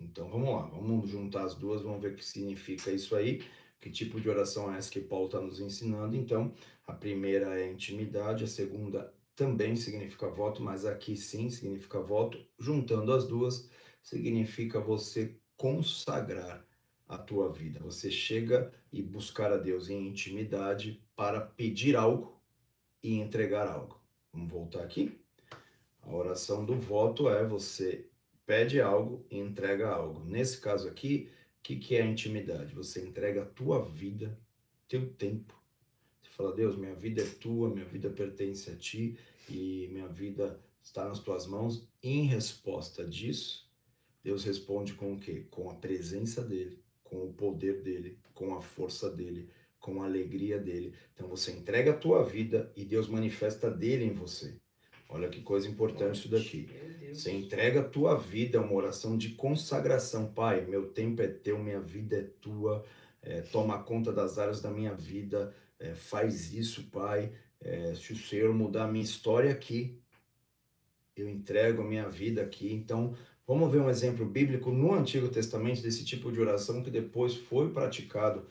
Então 0.00 0.28
vamos 0.28 0.48
lá, 0.48 0.62
vamos 0.62 1.10
juntar 1.10 1.44
as 1.44 1.54
duas, 1.54 1.82
vamos 1.82 2.00
ver 2.00 2.12
o 2.12 2.16
que 2.16 2.24
significa 2.24 2.90
isso 2.90 3.14
aí, 3.14 3.42
que 3.80 3.90
tipo 3.90 4.20
de 4.20 4.30
oração 4.30 4.72
é 4.72 4.78
essa 4.78 4.90
que 4.90 5.00
Paulo 5.00 5.26
está 5.26 5.40
nos 5.40 5.60
ensinando. 5.60 6.16
Então, 6.16 6.54
a 6.86 6.92
primeira 6.92 7.60
é 7.60 7.70
intimidade, 7.70 8.44
a 8.44 8.48
segunda 8.48 9.12
também 9.34 9.76
significa 9.76 10.28
voto, 10.28 10.62
mas 10.62 10.84
aqui 10.84 11.16
sim 11.16 11.48
significa 11.50 12.00
voto. 12.00 12.44
Juntando 12.58 13.12
as 13.12 13.26
duas, 13.26 13.70
significa 14.02 14.80
você 14.80 15.36
consagrar 15.56 16.66
a 17.08 17.18
tua 17.18 17.50
vida. 17.50 17.80
Você 17.80 18.10
chega 18.10 18.72
e 18.92 19.02
buscar 19.02 19.52
a 19.52 19.56
Deus 19.56 19.88
em 19.88 20.08
intimidade 20.08 21.02
para 21.14 21.40
pedir 21.40 21.96
algo 21.96 22.40
e 23.02 23.14
entregar 23.14 23.68
algo. 23.68 24.00
Vamos 24.32 24.50
voltar 24.50 24.82
aqui? 24.82 25.18
A 26.02 26.14
oração 26.14 26.64
do 26.64 26.74
voto 26.78 27.28
é 27.28 27.46
você 27.46 28.08
pede 28.44 28.80
algo 28.80 29.24
e 29.30 29.38
entrega 29.38 29.88
algo. 29.88 30.24
Nesse 30.24 30.60
caso 30.60 30.88
aqui, 30.88 31.30
o 31.58 31.62
que, 31.62 31.76
que 31.76 31.96
é 31.96 32.02
a 32.02 32.06
intimidade? 32.06 32.74
Você 32.74 33.06
entrega 33.06 33.42
a 33.42 33.46
tua 33.46 33.80
vida, 33.84 34.36
teu 34.88 35.12
tempo. 35.12 35.61
Fala, 36.42 36.56
Deus, 36.56 36.76
minha 36.76 36.94
vida 36.96 37.22
é 37.22 37.24
tua, 37.24 37.70
minha 37.70 37.84
vida 37.84 38.10
pertence 38.10 38.68
a 38.68 38.74
ti, 38.74 39.16
e 39.48 39.88
minha 39.92 40.08
vida 40.08 40.58
está 40.82 41.04
nas 41.06 41.20
tuas 41.20 41.46
mãos. 41.46 41.88
Em 42.02 42.24
resposta 42.24 43.06
disso, 43.06 43.70
Deus 44.24 44.42
responde 44.42 44.94
com 44.94 45.12
o 45.12 45.20
quê? 45.20 45.46
Com 45.48 45.70
a 45.70 45.74
presença 45.74 46.42
dele, 46.42 46.82
com 47.04 47.24
o 47.24 47.32
poder 47.32 47.80
dele, 47.82 48.18
com 48.34 48.56
a 48.56 48.60
força 48.60 49.08
dele, 49.08 49.50
com 49.78 50.02
a 50.02 50.06
alegria 50.06 50.58
dele. 50.58 50.94
Então 51.14 51.28
você 51.28 51.52
entrega 51.52 51.92
a 51.92 51.96
tua 51.96 52.24
vida 52.24 52.72
e 52.74 52.84
Deus 52.84 53.06
manifesta 53.06 53.70
dele 53.70 54.04
em 54.04 54.12
você. 54.12 54.56
Olha 55.08 55.28
que 55.28 55.42
coisa 55.42 55.68
importante 55.68 56.18
isso 56.18 56.28
daqui. 56.28 56.68
Você 57.14 57.30
entrega 57.30 57.82
a 57.82 57.88
tua 57.88 58.16
vida, 58.16 58.58
é 58.58 58.60
uma 58.60 58.74
oração 58.74 59.16
de 59.16 59.28
consagração. 59.36 60.32
Pai, 60.32 60.66
meu 60.66 60.88
tempo 60.88 61.22
é 61.22 61.28
teu, 61.28 61.56
minha 61.56 61.80
vida 61.80 62.16
é 62.16 62.22
tua. 62.22 62.84
É, 63.22 63.42
toma 63.42 63.80
conta 63.84 64.12
das 64.12 64.40
áreas 64.40 64.60
da 64.60 64.72
minha 64.72 64.92
vida. 64.92 65.54
É, 65.82 65.94
faz 65.94 66.52
isso, 66.52 66.84
Pai. 66.84 67.32
É, 67.60 67.94
se 67.94 68.12
o 68.12 68.16
Senhor 68.16 68.54
mudar 68.54 68.84
a 68.84 68.88
minha 68.88 69.04
história 69.04 69.50
aqui, 69.50 70.00
eu 71.16 71.28
entrego 71.28 71.82
a 71.82 71.84
minha 71.84 72.08
vida 72.08 72.40
aqui. 72.40 72.72
Então, 72.72 73.14
vamos 73.46 73.70
ver 73.70 73.80
um 73.80 73.90
exemplo 73.90 74.24
bíblico 74.24 74.70
no 74.70 74.94
Antigo 74.94 75.28
Testamento 75.28 75.82
desse 75.82 76.04
tipo 76.04 76.30
de 76.30 76.40
oração 76.40 76.82
que 76.82 76.90
depois 76.90 77.34
foi 77.34 77.70
praticado 77.70 78.46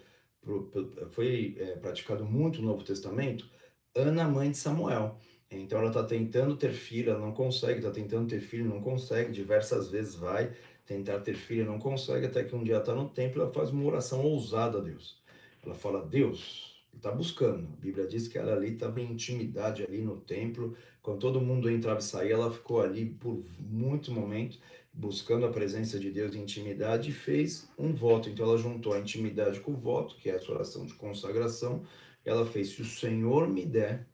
foi 1.12 1.56
é, 1.60 1.76
praticado 1.76 2.26
muito 2.26 2.62
no 2.62 2.70
Novo 2.70 2.84
Testamento, 2.84 3.48
Ana, 3.94 4.28
mãe 4.28 4.50
de 4.52 4.58
Samuel. 4.58 5.18
Então 5.50 5.80
ela 5.80 5.90
está 5.90 6.04
tentando 6.04 6.56
ter 6.56 6.72
filho, 6.72 7.18
não 7.20 7.32
consegue, 7.34 7.80
está 7.80 7.92
tentando 7.92 8.28
ter 8.28 8.40
filho, 8.40 8.66
não 8.66 8.82
consegue, 8.82 9.32
diversas 9.32 9.90
vezes 9.90 10.16
vai 10.16 10.52
tentar 10.86 11.20
ter 11.20 11.36
filho, 11.36 11.66
não 11.66 11.78
consegue, 11.78 12.26
até 12.26 12.44
que 12.44 12.56
um 12.56 12.64
dia 12.64 12.78
está 12.78 12.96
no 12.96 13.10
templo, 13.10 13.42
ela 13.42 13.52
faz 13.52 13.70
uma 13.70 13.86
oração 13.86 14.24
ousada 14.24 14.80
a 14.80 14.82
Deus. 14.82 15.22
Ela 15.64 15.76
fala, 15.76 16.04
Deus, 16.04 16.71
está 16.96 17.12
buscando. 17.12 17.68
A 17.74 17.76
Bíblia 17.78 18.08
diz 18.08 18.28
que 18.28 18.38
ela 18.38 18.54
ali 18.54 18.74
estava 18.74 19.02
em 19.02 19.12
intimidade 19.12 19.84
ali 19.84 20.02
no 20.02 20.18
templo, 20.18 20.76
quando 21.02 21.20
todo 21.20 21.42
mundo 21.42 21.70
entrava 21.70 22.00
e 22.00 22.04
saía, 22.04 22.34
ela 22.34 22.52
ficou 22.52 22.82
ali 22.82 23.06
por 23.06 23.44
muitos 23.60 24.10
momentos, 24.10 24.60
buscando 24.94 25.46
a 25.46 25.52
presença 25.52 26.00
de 26.00 26.12
Deus 26.12 26.36
em 26.36 26.42
intimidade 26.42 27.10
e 27.10 27.14
fez 27.14 27.70
um 27.78 27.94
voto. 27.94 28.30
Então 28.30 28.46
ela 28.46 28.58
juntou 28.58 28.94
a 28.94 29.00
intimidade 29.00 29.60
com 29.62 29.72
o 29.72 29.78
voto, 29.78 30.16
que 30.18 30.30
é 30.30 30.36
essa 30.36 30.52
oração 30.52 30.86
de 30.86 30.94
consagração. 30.94 31.84
Ela 32.24 32.46
fez: 32.46 32.70
Se 32.70 32.82
o 32.82 32.86
Senhor 32.86 33.48
me 33.48 33.66
der, 33.66 34.08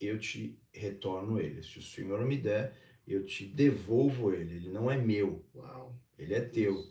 eu 0.00 0.18
te 0.18 0.58
retorno 0.72 1.38
ele. 1.38 1.62
Se 1.62 1.78
o 1.78 1.82
Senhor 1.82 2.24
me 2.24 2.36
der, 2.36 2.74
eu 3.06 3.24
te 3.24 3.44
devolvo 3.44 4.32
ele. 4.32 4.56
Ele 4.56 4.70
não 4.70 4.90
é 4.90 4.96
meu. 4.96 5.44
Uau. 5.54 5.94
Ele 6.18 6.34
é 6.34 6.40
teu. 6.40 6.86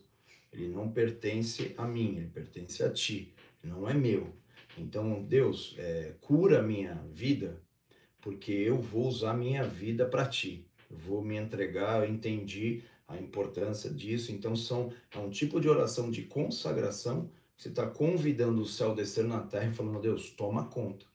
Ele 0.52 0.68
não 0.68 0.92
pertence 0.92 1.74
a 1.78 1.88
mim, 1.88 2.18
ele 2.18 2.28
pertence 2.28 2.84
a 2.84 2.92
ti. 2.92 3.34
Ele 3.64 3.72
não 3.72 3.88
é 3.88 3.94
meu. 3.94 4.36
Então, 4.78 5.24
Deus, 5.24 5.76
é, 5.78 6.16
cura 6.22 6.60
a 6.60 6.64
minha 6.64 6.96
vida, 7.12 7.62
porque 8.22 8.52
eu 8.52 8.82
vou 8.82 9.08
usar 9.08 9.34
minha 9.34 9.64
vida 9.64 10.06
para 10.06 10.26
ti 10.26 10.66
vou 10.94 11.24
me 11.24 11.38
entregar, 11.38 12.04
eu 12.04 12.14
entendi 12.14 12.84
a 13.08 13.18
importância 13.18 13.90
disso. 13.90 14.32
Então, 14.32 14.56
são, 14.56 14.92
é 15.12 15.20
um 15.20 15.30
tipo 15.30 15.60
de 15.60 15.70
oração 15.70 16.12
de 16.12 16.24
consagração. 16.24 17.30
Você 17.58 17.70
está 17.70 17.88
convidando 17.88 18.62
o 18.62 18.66
céu 18.66 18.92
a 18.92 18.96
descer 18.96 19.26
na 19.26 19.40
terra 19.42 19.70
e 19.70 19.74
falando, 19.74 20.02
Deus, 20.02 20.32
toma 20.32 20.66
conta. 20.66 21.06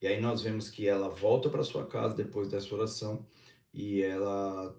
E 0.00 0.06
aí 0.06 0.20
nós 0.20 0.42
vemos 0.42 0.68
que 0.68 0.86
ela 0.86 1.08
volta 1.08 1.48
para 1.48 1.62
sua 1.62 1.86
casa 1.86 2.14
depois 2.14 2.48
dessa 2.48 2.74
oração 2.74 3.24
e 3.72 4.02
ela 4.02 4.76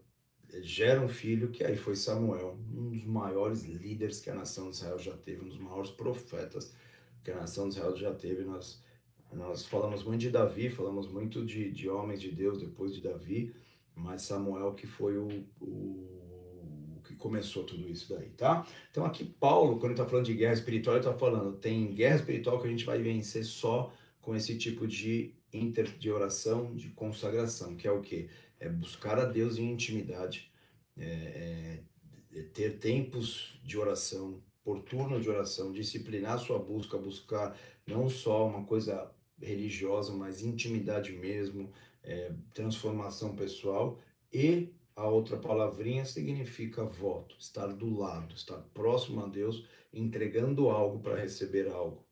gera 0.61 1.01
um 1.01 1.07
filho 1.07 1.49
que 1.49 1.63
aí 1.63 1.77
foi 1.77 1.95
Samuel, 1.95 2.59
um 2.71 2.89
dos 2.89 3.05
maiores 3.05 3.63
líderes 3.63 4.19
que 4.19 4.29
a 4.29 4.35
nação 4.35 4.69
de 4.69 4.75
Israel 4.75 4.99
já 4.99 5.13
teve, 5.13 5.43
um 5.43 5.47
dos 5.47 5.57
maiores 5.57 5.91
profetas 5.91 6.73
que 7.23 7.31
a 7.31 7.35
nação 7.35 7.69
de 7.69 7.75
Israel 7.75 7.95
já 7.95 8.13
teve. 8.13 8.43
Nós, 8.43 8.83
nós 9.31 9.65
falamos 9.65 10.03
muito 10.03 10.21
de 10.21 10.29
Davi, 10.29 10.69
falamos 10.69 11.07
muito 11.07 11.45
de, 11.45 11.71
de 11.71 11.89
homens 11.89 12.21
de 12.21 12.31
Deus 12.31 12.59
depois 12.59 12.93
de 12.93 13.01
Davi, 13.01 13.55
mas 13.95 14.23
Samuel 14.23 14.73
que 14.73 14.85
foi 14.85 15.17
o, 15.17 15.27
o, 15.61 17.01
que 17.03 17.15
começou 17.15 17.63
tudo 17.63 17.89
isso 17.89 18.13
daí, 18.13 18.29
tá? 18.29 18.65
Então 18.89 19.05
aqui 19.05 19.23
Paulo, 19.23 19.79
quando 19.79 19.91
está 19.91 20.05
falando 20.05 20.25
de 20.25 20.33
guerra 20.33 20.53
espiritual, 20.53 20.95
ele 20.95 21.05
está 21.05 21.17
falando, 21.17 21.57
tem 21.57 21.93
guerra 21.93 22.15
espiritual 22.15 22.59
que 22.59 22.67
a 22.67 22.71
gente 22.71 22.85
vai 22.85 23.01
vencer 23.01 23.43
só 23.43 23.93
com 24.21 24.35
esse 24.35 24.57
tipo 24.57 24.87
de 24.87 25.35
inter 25.51 25.97
de 25.97 26.09
oração, 26.09 26.73
de 26.75 26.89
consagração, 26.89 27.75
que 27.75 27.87
é 27.87 27.91
o 27.91 28.01
que? 28.01 28.29
É 28.59 28.69
buscar 28.69 29.19
a 29.19 29.25
Deus 29.25 29.57
em 29.57 29.71
intimidade, 29.71 30.49
é, 30.97 31.03
é, 31.05 32.39
é 32.39 32.43
ter 32.43 32.79
tempos 32.79 33.59
de 33.63 33.77
oração, 33.77 34.41
por 34.63 34.81
turno 34.81 35.19
de 35.19 35.29
oração, 35.29 35.71
disciplinar 35.71 36.39
sua 36.39 36.57
busca, 36.57 36.97
buscar 36.97 37.57
não 37.85 38.09
só 38.09 38.47
uma 38.47 38.63
coisa 38.65 39.11
religiosa, 39.41 40.13
mas 40.13 40.41
intimidade 40.41 41.11
mesmo, 41.11 41.71
é, 42.01 42.31
transformação 42.53 43.35
pessoal 43.35 43.99
e 44.31 44.73
a 44.95 45.07
outra 45.07 45.37
palavrinha 45.37 46.05
significa 46.05 46.83
voto, 46.85 47.35
estar 47.39 47.67
do 47.67 47.97
lado, 47.97 48.35
estar 48.35 48.57
próximo 48.73 49.23
a 49.23 49.27
Deus, 49.27 49.65
entregando 49.91 50.69
algo 50.69 50.99
para 50.99 51.19
receber 51.19 51.67
algo. 51.67 52.05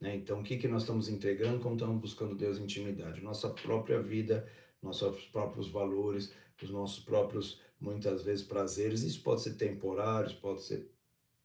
Né? 0.00 0.14
Então, 0.14 0.40
o 0.40 0.42
que, 0.44 0.56
que 0.56 0.68
nós 0.68 0.82
estamos 0.82 1.08
entregando 1.08 1.60
como 1.60 1.74
estamos 1.74 2.00
buscando 2.00 2.36
Deus 2.36 2.58
intimidade? 2.58 3.20
Nossa 3.20 3.50
própria 3.50 4.00
vida, 4.00 4.48
nossos 4.80 5.26
próprios 5.26 5.68
valores, 5.68 6.32
os 6.62 6.70
nossos 6.70 7.02
próprios, 7.04 7.60
muitas 7.80 8.22
vezes, 8.22 8.44
prazeres. 8.44 9.02
Isso 9.02 9.22
pode 9.22 9.42
ser 9.42 9.54
temporário, 9.54 10.34
pode 10.36 10.62
ser 10.62 10.88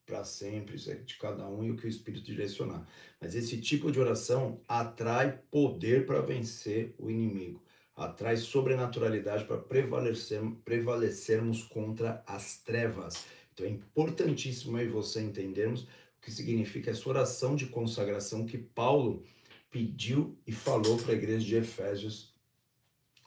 para 0.06 0.24
sempre, 0.24 0.76
isso 0.76 0.92
é 0.92 0.96
de 0.96 1.18
cada 1.18 1.48
um 1.48 1.64
e 1.64 1.72
o 1.72 1.78
que 1.78 1.86
o 1.86 1.90
Espírito 1.90 2.26
direcionar. 2.26 2.88
Mas 3.20 3.36
esse 3.36 3.60
tipo 3.62 3.92
de 3.92 4.00
oração 4.00 4.62
atrai 4.68 5.40
poder 5.50 6.06
para 6.06 6.22
vencer 6.22 6.94
o 6.98 7.10
inimigo 7.10 7.64
atrai 7.96 8.38
sobrenaturalidade 8.38 9.46
para 9.46 9.58
prevalecer, 9.58 10.42
prevalecermos 10.66 11.64
contra 11.64 12.24
as 12.26 12.58
trevas. 12.58 13.26
Então 13.54 13.66
é 13.66 13.70
importantíssimo 13.70 14.80
e 14.80 14.88
você 14.88 15.22
entendermos 15.22 15.84
o 15.84 15.88
que 16.22 16.32
significa 16.32 16.92
essa 16.92 17.08
oração 17.08 17.56
de 17.56 17.68
consagração 17.68 18.46
que 18.46 18.58
Paulo 18.58 19.24
pediu 19.70 20.38
e 20.46 20.52
falou 20.52 20.98
para 20.98 21.12
a 21.12 21.16
igreja 21.16 21.46
de 21.46 21.56
Efésios 21.56 22.34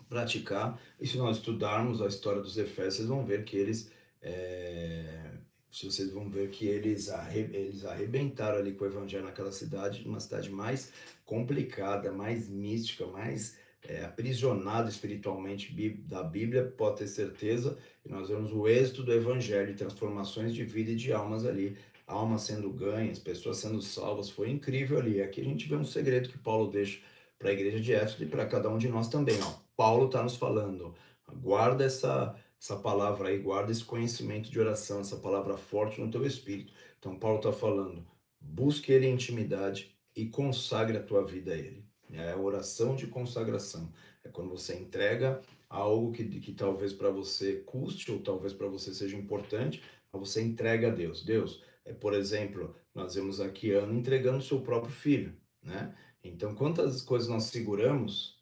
praticar. 0.08 0.80
E 1.00 1.06
se 1.06 1.16
nós 1.16 1.38
estudarmos 1.38 2.02
a 2.02 2.06
história 2.06 2.40
dos 2.40 2.56
Efésios, 2.56 2.96
vocês 2.96 3.08
vão 3.08 3.24
ver 3.24 3.44
que 3.44 3.56
eles. 3.56 3.90
É, 4.20 5.35
vocês 5.84 6.10
vão 6.10 6.30
ver 6.30 6.48
que 6.48 6.66
eles, 6.66 7.10
arre, 7.10 7.40
eles 7.52 7.84
arrebentaram 7.84 8.58
ali 8.58 8.72
com 8.72 8.84
o 8.84 8.88
evangelho 8.88 9.24
naquela 9.24 9.52
cidade, 9.52 10.02
uma 10.06 10.20
cidade 10.20 10.50
mais 10.50 10.90
complicada, 11.24 12.10
mais 12.10 12.48
mística, 12.48 13.06
mais 13.06 13.58
é, 13.88 14.04
aprisionado 14.04 14.88
espiritualmente 14.88 15.72
da 16.08 16.22
Bíblia, 16.22 16.72
pode 16.76 16.98
ter 16.98 17.06
certeza, 17.06 17.76
e 18.04 18.08
nós 18.08 18.28
vemos 18.28 18.52
o 18.52 18.66
êxito 18.66 19.02
do 19.02 19.12
Evangelho, 19.12 19.76
transformações 19.76 20.54
de 20.54 20.64
vida 20.64 20.92
e 20.92 20.96
de 20.96 21.12
almas 21.12 21.44
ali, 21.44 21.76
almas 22.06 22.42
sendo 22.42 22.70
ganhas, 22.70 23.18
pessoas 23.18 23.58
sendo 23.58 23.82
salvas, 23.82 24.30
foi 24.30 24.50
incrível 24.50 24.98
ali. 24.98 25.20
Aqui 25.20 25.40
a 25.40 25.44
gente 25.44 25.68
vê 25.68 25.76
um 25.76 25.84
segredo 25.84 26.28
que 26.28 26.38
Paulo 26.38 26.70
deixa 26.70 27.00
para 27.38 27.50
a 27.50 27.52
igreja 27.52 27.80
de 27.80 27.92
Éfeso 27.92 28.22
e 28.22 28.26
para 28.26 28.46
cada 28.46 28.68
um 28.70 28.78
de 28.78 28.88
nós 28.88 29.08
também. 29.08 29.38
Ó. 29.42 29.52
Paulo 29.76 30.06
está 30.06 30.22
nos 30.22 30.36
falando, 30.36 30.94
guarda 31.42 31.84
essa, 31.84 32.34
essa 32.66 32.74
palavra 32.74 33.28
aí, 33.28 33.38
guarda 33.38 33.70
esse 33.70 33.84
conhecimento 33.84 34.50
de 34.50 34.58
oração, 34.58 34.98
essa 34.98 35.16
palavra 35.16 35.56
forte 35.56 36.00
no 36.00 36.10
teu 36.10 36.26
espírito. 36.26 36.72
Então 36.98 37.16
Paulo 37.16 37.36
está 37.36 37.52
falando, 37.52 38.04
busque 38.40 38.90
ele 38.90 39.06
em 39.06 39.14
intimidade 39.14 39.94
e 40.16 40.26
consagre 40.26 40.96
a 40.96 41.02
tua 41.02 41.24
vida 41.24 41.52
a 41.52 41.56
ele. 41.56 41.84
É 42.10 42.32
a 42.32 42.36
oração 42.36 42.96
de 42.96 43.06
consagração. 43.06 43.92
É 44.24 44.28
quando 44.28 44.50
você 44.50 44.74
entrega 44.74 45.40
algo 45.68 46.10
que, 46.10 46.24
que 46.40 46.52
talvez 46.52 46.92
para 46.92 47.08
você 47.08 47.62
custe 47.64 48.10
ou 48.10 48.18
talvez 48.18 48.52
para 48.52 48.66
você 48.66 48.92
seja 48.92 49.16
importante, 49.16 49.80
mas 50.12 50.28
você 50.28 50.42
entrega 50.42 50.88
a 50.88 50.94
Deus. 50.94 51.24
Deus, 51.24 51.62
é, 51.84 51.92
por 51.92 52.14
exemplo, 52.14 52.74
nós 52.92 53.14
vemos 53.14 53.40
aqui 53.40 53.70
Ana 53.70 53.94
entregando 53.94 54.42
seu 54.42 54.60
próprio 54.60 54.92
filho, 54.92 55.36
né? 55.62 55.94
Então, 56.24 56.52
quantas 56.56 57.00
coisas 57.02 57.28
nós 57.28 57.44
seguramos 57.44 58.35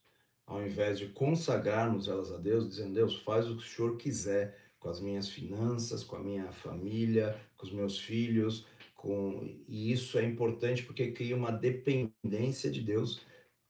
ao 0.47 0.65
invés 0.65 0.99
de 0.99 1.09
consagrarmos 1.09 2.09
elas 2.09 2.33
a 2.33 2.39
Deus, 2.39 2.69
dizendo, 2.69 2.95
Deus, 2.95 3.17
faz 3.17 3.49
o 3.49 3.57
que 3.57 3.65
o 3.65 3.67
Senhor 3.67 3.97
quiser 3.97 4.57
com 4.79 4.89
as 4.89 5.01
minhas 5.01 5.29
finanças, 5.29 6.05
com 6.05 6.17
a 6.17 6.23
minha 6.23 6.53
família, 6.53 7.41
com 7.57 7.67
os 7.67 7.73
meus 7.73 7.99
filhos, 7.99 8.67
com... 8.95 9.49
e 9.67 9.91
isso 9.91 10.19
é 10.19 10.25
importante 10.25 10.83
porque 10.83 11.13
cria 11.13 11.35
uma 11.35 11.51
dependência 11.51 12.71
de 12.71 12.83
Deus 12.83 13.23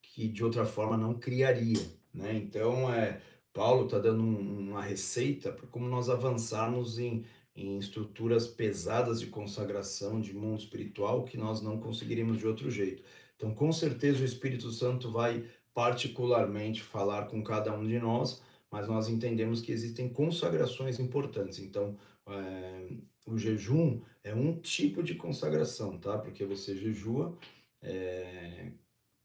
que 0.03 0.29
de 0.29 0.43
outra 0.45 0.65
forma 0.65 0.97
não 0.97 1.15
criaria. 1.15 1.81
Né? 2.13 2.35
Então, 2.35 2.93
é, 2.93 3.21
Paulo 3.53 3.85
está 3.85 3.99
dando 3.99 4.23
um, 4.23 4.71
uma 4.71 4.83
receita 4.83 5.53
para 5.53 5.67
como 5.69 5.89
nós 5.89 6.09
avançarmos 6.09 6.99
em, 6.99 7.25
em 7.55 7.79
estruturas 7.79 8.47
pesadas 8.47 9.21
de 9.21 9.27
consagração, 9.27 10.21
de 10.21 10.33
mundo 10.33 10.61
espiritual, 10.61 11.25
que 11.25 11.37
nós 11.37 11.63
não 11.63 11.79
conseguiríamos 11.79 12.39
de 12.39 12.47
outro 12.47 12.71
jeito. 12.71 13.03
Então, 13.37 13.55
com 13.55 13.73
certeza, 13.73 14.23
o 14.23 14.25
Espírito 14.25 14.71
Santo 14.71 15.11
vai 15.11 15.45
particularmente 15.75 16.83
falar 16.83 17.27
com 17.27 17.43
cada 17.43 17.77
um 17.77 17.87
de 17.87 17.99
nós, 17.99 18.43
mas 18.71 18.89
nós 18.89 19.09
entendemos 19.09 19.61
que 19.61 19.73
existem 19.73 20.09
consagrações 20.09 20.99
importantes. 21.01 21.59
Então, 21.59 21.99
é, 22.29 22.89
o 23.27 23.37
jejum 23.37 24.01
é 24.23 24.35
um 24.35 24.59
tipo 24.61 25.03
de 25.03 25.15
consagração, 25.17 25.99
tá? 25.99 26.17
Porque 26.19 26.45
você 26.45 26.77
jejua 26.77 27.37
é, 27.83 28.71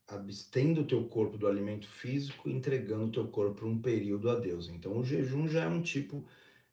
abstendo 0.07 0.81
o 0.81 0.87
teu 0.87 1.05
corpo 1.07 1.37
do 1.37 1.47
alimento 1.47 1.87
físico, 1.87 2.49
entregando 2.49 3.05
o 3.05 3.11
teu 3.11 3.27
corpo 3.27 3.65
um 3.65 3.79
período 3.81 4.29
a 4.29 4.35
Deus. 4.35 4.67
Então, 4.69 4.97
o 4.97 5.03
jejum 5.03 5.47
já 5.47 5.63
é 5.63 5.67
um 5.67 5.81
tipo 5.81 6.25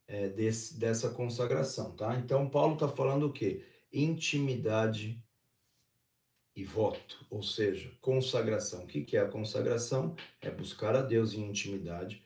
é, 0.09 0.29
desse, 0.29 0.79
dessa 0.79 1.11
consagração, 1.11 1.93
tá? 1.97 2.17
Então, 2.19 2.49
Paulo 2.49 2.75
está 2.75 2.89
falando 2.89 3.27
o 3.27 3.33
quê? 3.33 3.65
Intimidade 3.93 5.23
e 6.57 6.65
voto, 6.65 7.25
ou 7.31 7.43
seja, 7.43 7.91
consagração. 8.01 8.85
O 8.85 8.87
que, 8.87 9.17
é 9.17 9.21
a 9.21 9.29
consagração? 9.29 10.17
É 10.41 10.51
buscar 10.51 10.97
a 10.97 11.03
Deus 11.03 11.35
em 11.35 11.47
intimidade 11.47 12.23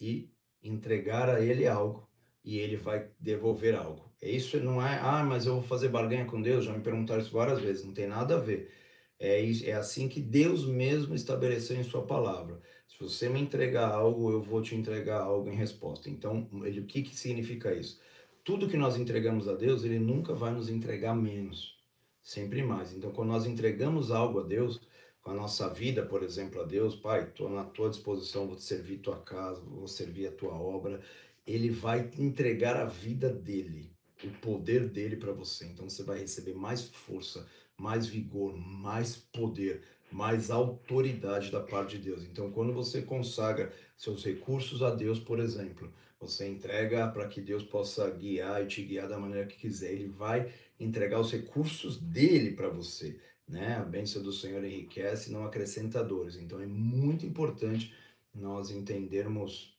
e 0.00 0.30
entregar 0.62 1.28
a 1.28 1.40
Ele 1.40 1.66
algo 1.66 2.08
e 2.42 2.58
Ele 2.58 2.76
vai 2.76 3.10
devolver 3.20 3.74
algo. 3.74 4.10
Isso 4.22 4.58
não 4.58 4.80
é, 4.80 4.98
ah, 5.00 5.22
mas 5.22 5.44
eu 5.44 5.54
vou 5.54 5.62
fazer 5.62 5.88
barganha 5.88 6.24
com 6.24 6.40
Deus, 6.40 6.64
já 6.64 6.72
me 6.72 6.82
perguntaram 6.82 7.20
isso 7.20 7.30
várias 7.30 7.60
vezes, 7.60 7.84
não 7.84 7.92
tem 7.92 8.06
nada 8.06 8.36
a 8.36 8.40
ver 8.40 8.72
é, 9.18 9.50
é 9.64 9.72
assim 9.72 10.08
que 10.08 10.20
Deus 10.20 10.66
mesmo 10.66 11.14
estabeleceu 11.14 11.76
em 11.76 11.84
sua 11.84 12.02
palavra. 12.02 12.60
Se 12.86 12.98
você 12.98 13.28
me 13.28 13.40
entregar 13.40 13.90
algo, 13.90 14.30
eu 14.30 14.42
vou 14.42 14.62
te 14.62 14.74
entregar 14.74 15.20
algo 15.22 15.48
em 15.48 15.56
resposta. 15.56 16.10
Então, 16.10 16.48
ele, 16.64 16.80
o 16.80 16.86
que, 16.86 17.02
que 17.02 17.16
significa 17.16 17.72
isso? 17.72 17.98
Tudo 18.44 18.68
que 18.68 18.76
nós 18.76 18.96
entregamos 18.96 19.48
a 19.48 19.54
Deus, 19.54 19.84
ele 19.84 19.98
nunca 19.98 20.34
vai 20.34 20.52
nos 20.52 20.68
entregar 20.68 21.14
menos. 21.14 21.73
Sempre 22.24 22.62
mais. 22.62 22.94
Então, 22.94 23.12
quando 23.12 23.28
nós 23.28 23.46
entregamos 23.46 24.10
algo 24.10 24.40
a 24.40 24.42
Deus, 24.42 24.80
com 25.22 25.30
a 25.30 25.34
nossa 25.34 25.68
vida, 25.68 26.04
por 26.04 26.22
exemplo, 26.22 26.60
a 26.60 26.64
Deus, 26.64 26.96
Pai, 26.96 27.24
estou 27.24 27.50
na 27.50 27.64
tua 27.64 27.90
disposição, 27.90 28.46
vou 28.46 28.56
te 28.56 28.62
servir 28.62 28.98
tua 28.98 29.20
casa, 29.20 29.60
vou 29.60 29.86
servir 29.86 30.26
a 30.26 30.32
tua 30.32 30.54
obra. 30.54 31.00
Ele 31.46 31.68
vai 31.68 32.10
entregar 32.18 32.76
a 32.76 32.86
vida 32.86 33.28
dele, 33.28 33.92
o 34.24 34.30
poder 34.40 34.88
dele 34.88 35.16
para 35.16 35.32
você. 35.32 35.66
Então, 35.66 35.88
você 35.88 36.02
vai 36.02 36.18
receber 36.18 36.54
mais 36.54 36.88
força, 36.88 37.46
mais 37.76 38.06
vigor, 38.06 38.56
mais 38.56 39.16
poder, 39.16 39.82
mais 40.10 40.50
autoridade 40.50 41.50
da 41.50 41.60
parte 41.60 41.98
de 41.98 42.04
Deus. 42.04 42.22
Então, 42.24 42.50
quando 42.50 42.72
você 42.72 43.02
consagra 43.02 43.72
seus 43.96 44.24
recursos 44.24 44.82
a 44.82 44.94
Deus, 44.94 45.18
por 45.18 45.38
exemplo, 45.38 45.92
você 46.20 46.48
entrega 46.48 47.06
para 47.08 47.28
que 47.28 47.40
Deus 47.40 47.62
possa 47.62 48.08
guiar 48.10 48.62
e 48.62 48.66
te 48.66 48.82
guiar 48.82 49.08
da 49.08 49.18
maneira 49.18 49.46
que 49.46 49.56
quiser. 49.56 49.92
Ele 49.92 50.08
vai 50.08 50.50
entregar 50.78 51.20
os 51.20 51.30
recursos 51.30 52.00
dele 52.00 52.52
para 52.52 52.68
você, 52.68 53.20
né? 53.48 53.76
A 53.76 53.84
bênção 53.84 54.22
do 54.22 54.32
Senhor 54.32 54.64
enriquece, 54.64 55.30
não 55.30 55.44
acrescenta 55.44 56.02
dores. 56.02 56.36
Então, 56.36 56.60
é 56.60 56.66
muito 56.66 57.24
importante 57.24 57.94
nós 58.34 58.70
entendermos 58.70 59.78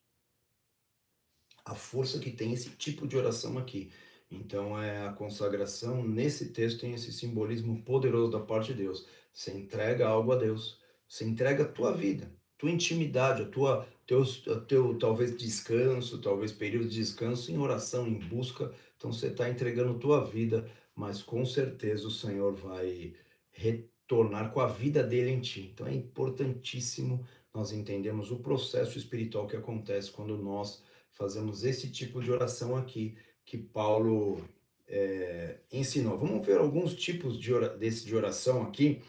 a 1.66 1.76
força 1.76 2.20
que 2.20 2.32
tem 2.32 2.54
esse 2.54 2.70
tipo 2.72 3.08
de 3.08 3.18
oração 3.18 3.58
aqui. 3.58 3.92
Então, 4.30 4.82
é 4.82 5.08
a 5.08 5.14
consagração 5.14 6.04
nesse 6.08 6.52
texto 6.52 6.82
tem 6.82 6.94
esse 6.94 7.12
simbolismo 7.12 7.82
poderoso 7.84 8.32
da 8.32 8.40
parte 8.40 8.74
de 8.74 8.84
Deus. 8.84 9.08
Você 9.34 9.52
entrega 9.52 10.08
algo 10.08 10.32
a 10.32 10.36
Deus, 10.38 10.80
você 11.08 11.26
entrega 11.26 11.64
a 11.64 11.68
tua 11.68 11.92
vida, 11.92 12.32
tua 12.58 12.72
intimidade, 12.72 13.42
a 13.42 13.46
tua 13.46 13.88
teu, 14.06 14.24
teu 14.66 14.98
talvez 14.98 15.36
descanso, 15.36 16.22
talvez 16.22 16.52
período 16.52 16.88
de 16.88 16.96
descanso 16.96 17.52
em 17.52 17.58
oração, 17.58 18.08
em 18.08 18.20
busca. 18.20 18.72
Então 18.98 19.12
você 19.12 19.28
está 19.28 19.50
entregando 19.50 20.00
tua 20.00 20.24
vida, 20.24 20.70
mas 20.96 21.22
com 21.22 21.46
certeza 21.46 22.08
o 22.08 22.12
Senhor 22.12 22.56
vai 22.56 23.14
retornar 23.52 24.52
com 24.52 24.62
a 24.62 24.68
vida 24.68 25.04
dele 25.04 25.32
em 25.32 25.42
ti. 25.42 25.72
Então 25.74 25.88
é 25.88 25.94
importantíssimo 25.94 27.26
nós 27.54 27.72
entendermos 27.72 28.32
o 28.32 28.40
processo 28.40 28.98
espiritual 28.98 29.48
que 29.48 29.56
acontece 29.56 30.12
quando 30.12 30.38
nós 30.38 30.84
fazemos 31.12 31.64
esse 31.64 31.92
tipo 31.92 32.22
de 32.22 32.32
oração 32.32 32.76
aqui 32.76 33.18
que 33.46 33.58
Paulo 33.58 34.44
é, 34.88 35.60
ensinou. 35.72 36.18
Vamos 36.18 36.46
ver 36.46 36.58
alguns 36.58 36.96
tipos 36.96 37.40
de, 37.40 37.52
desse 37.78 38.06
de 38.06 38.16
oração 38.16 38.64
aqui 38.64 39.02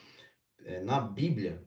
é, 0.65 0.81
na 0.81 1.01
Bíblia 1.01 1.63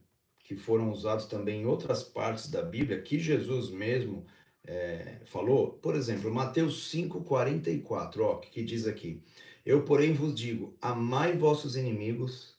que 0.50 0.56
foram 0.56 0.90
usados 0.90 1.26
também 1.26 1.62
em 1.62 1.66
outras 1.66 2.02
partes 2.02 2.50
da 2.50 2.60
Bíblia, 2.60 3.00
que 3.00 3.20
Jesus 3.20 3.70
mesmo 3.70 4.26
é, 4.66 5.20
falou. 5.24 5.74
Por 5.74 5.94
exemplo, 5.94 6.32
Mateus 6.32 6.92
5,44, 6.92 8.20
ó, 8.20 8.36
que 8.36 8.64
diz 8.64 8.84
aqui: 8.84 9.22
Eu, 9.70 9.84
porém, 9.84 10.12
vos 10.12 10.34
digo: 10.34 10.76
amai 10.82 11.36
vossos 11.36 11.76
inimigos 11.76 12.58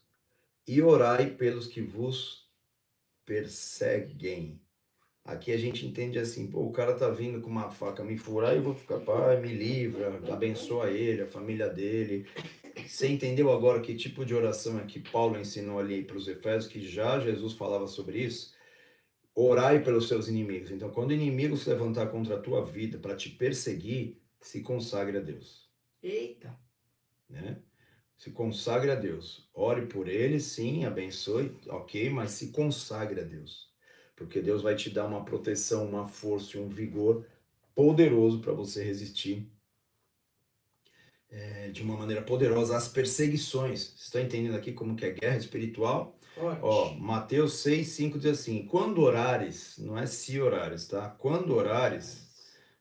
e 0.66 0.80
orai 0.80 1.28
pelos 1.28 1.66
que 1.66 1.82
vos 1.82 2.48
perseguem. 3.26 4.58
Aqui 5.22 5.52
a 5.52 5.58
gente 5.58 5.84
entende 5.84 6.18
assim, 6.18 6.46
pô, 6.46 6.62
o 6.62 6.72
cara 6.72 6.94
tá 6.94 7.10
vindo 7.10 7.42
com 7.42 7.50
uma 7.50 7.70
faca 7.70 8.02
me 8.02 8.16
furar 8.16 8.54
e 8.54 8.56
eu 8.56 8.62
vou 8.62 8.74
ficar, 8.74 8.98
pai, 9.00 9.38
me 9.42 9.52
livra, 9.52 10.22
abençoa 10.32 10.90
ele, 10.90 11.20
a 11.20 11.26
família 11.26 11.68
dele, 11.68 12.26
você 12.88 13.08
entendeu 13.08 13.52
agora 13.52 13.82
que 13.82 13.94
tipo 13.94 14.24
de 14.24 14.34
oração 14.34 14.80
é 14.80 14.86
que 14.86 14.98
Paulo 14.98 15.38
ensinou 15.38 15.78
ali 15.78 16.02
para 16.02 16.16
os 16.16 16.26
Efésios, 16.26 16.72
que 16.72 16.80
já 16.80 17.20
Jesus 17.20 17.52
falava 17.52 17.86
sobre 17.88 18.20
isso? 18.20 18.54
Orai 19.34 19.84
pelos 19.84 20.08
seus 20.08 20.28
inimigos. 20.28 20.70
Então, 20.70 20.90
quando 20.90 21.10
o 21.10 21.14
inimigo 21.14 21.58
se 21.58 21.68
levantar 21.68 22.06
contra 22.06 22.36
a 22.36 22.40
tua 22.40 22.64
vida 22.64 22.98
para 22.98 23.14
te 23.14 23.28
perseguir, 23.28 24.16
se 24.40 24.62
consagre 24.62 25.18
a 25.18 25.20
Deus. 25.20 25.68
Eita! 26.02 26.71
Né? 27.32 27.56
Se 28.16 28.30
consagre 28.30 28.90
a 28.90 28.94
Deus. 28.94 29.48
Ore 29.54 29.86
por 29.86 30.06
ele, 30.06 30.38
sim, 30.38 30.84
abençoe, 30.84 31.56
ok, 31.66 32.10
mas 32.10 32.32
se 32.32 32.52
consagre 32.52 33.20
a 33.20 33.24
Deus. 33.24 33.72
Porque 34.14 34.40
Deus 34.40 34.62
vai 34.62 34.76
te 34.76 34.90
dar 34.90 35.06
uma 35.06 35.24
proteção, 35.24 35.88
uma 35.88 36.06
força 36.06 36.56
e 36.56 36.60
um 36.60 36.68
vigor 36.68 37.26
poderoso 37.74 38.40
para 38.40 38.52
você 38.52 38.84
resistir 38.84 39.50
é, 41.30 41.70
de 41.70 41.82
uma 41.82 41.96
maneira 41.96 42.20
poderosa 42.22 42.76
as 42.76 42.86
perseguições. 42.86 43.94
Estão 43.96 44.20
entendendo 44.20 44.54
aqui 44.54 44.72
como 44.72 44.94
que 44.94 45.06
é 45.06 45.10
guerra 45.10 45.38
espiritual? 45.38 46.16
Forte. 46.34 46.60
Ó, 46.62 46.94
Mateus 46.94 47.54
6, 47.54 47.88
5 47.88 48.18
diz 48.18 48.40
assim: 48.40 48.66
Quando 48.66 49.00
orares, 49.00 49.76
não 49.78 49.98
é 49.98 50.06
se 50.06 50.38
orares, 50.38 50.86
tá? 50.86 51.08
Quando 51.08 51.54
orares, 51.54 52.30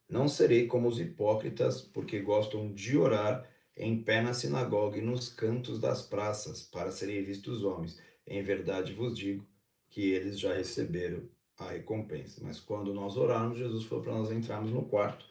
não 0.10 0.28
serei 0.28 0.68
como 0.68 0.90
os 0.90 1.00
hipócritas, 1.00 1.82
porque 1.82 2.20
gostam 2.20 2.72
de 2.74 2.98
orar 2.98 3.50
em 3.76 4.02
pé 4.02 4.22
na 4.22 4.34
sinagoga 4.34 4.98
e 4.98 5.02
nos 5.02 5.30
cantos 5.30 5.80
das 5.80 6.02
praças, 6.02 6.62
para 6.62 6.92
serem 6.92 7.24
vistos 7.24 7.64
homens. 7.64 8.00
Em 8.28 8.42
verdade 8.44 8.94
vos 8.94 9.18
digo 9.18 9.46
que 9.90 10.12
eles 10.12 10.40
já 10.40 10.54
receberam 10.54 11.24
a 11.58 11.72
recompensa. 11.72 12.42
Mas 12.44 12.60
quando 12.60 12.94
nós 12.94 13.18
orarmos, 13.18 13.58
Jesus 13.58 13.86
falou 13.86 14.04
para 14.04 14.14
nós 14.14 14.32
entrarmos 14.32 14.72
no 14.72 14.84
quarto 14.86 15.26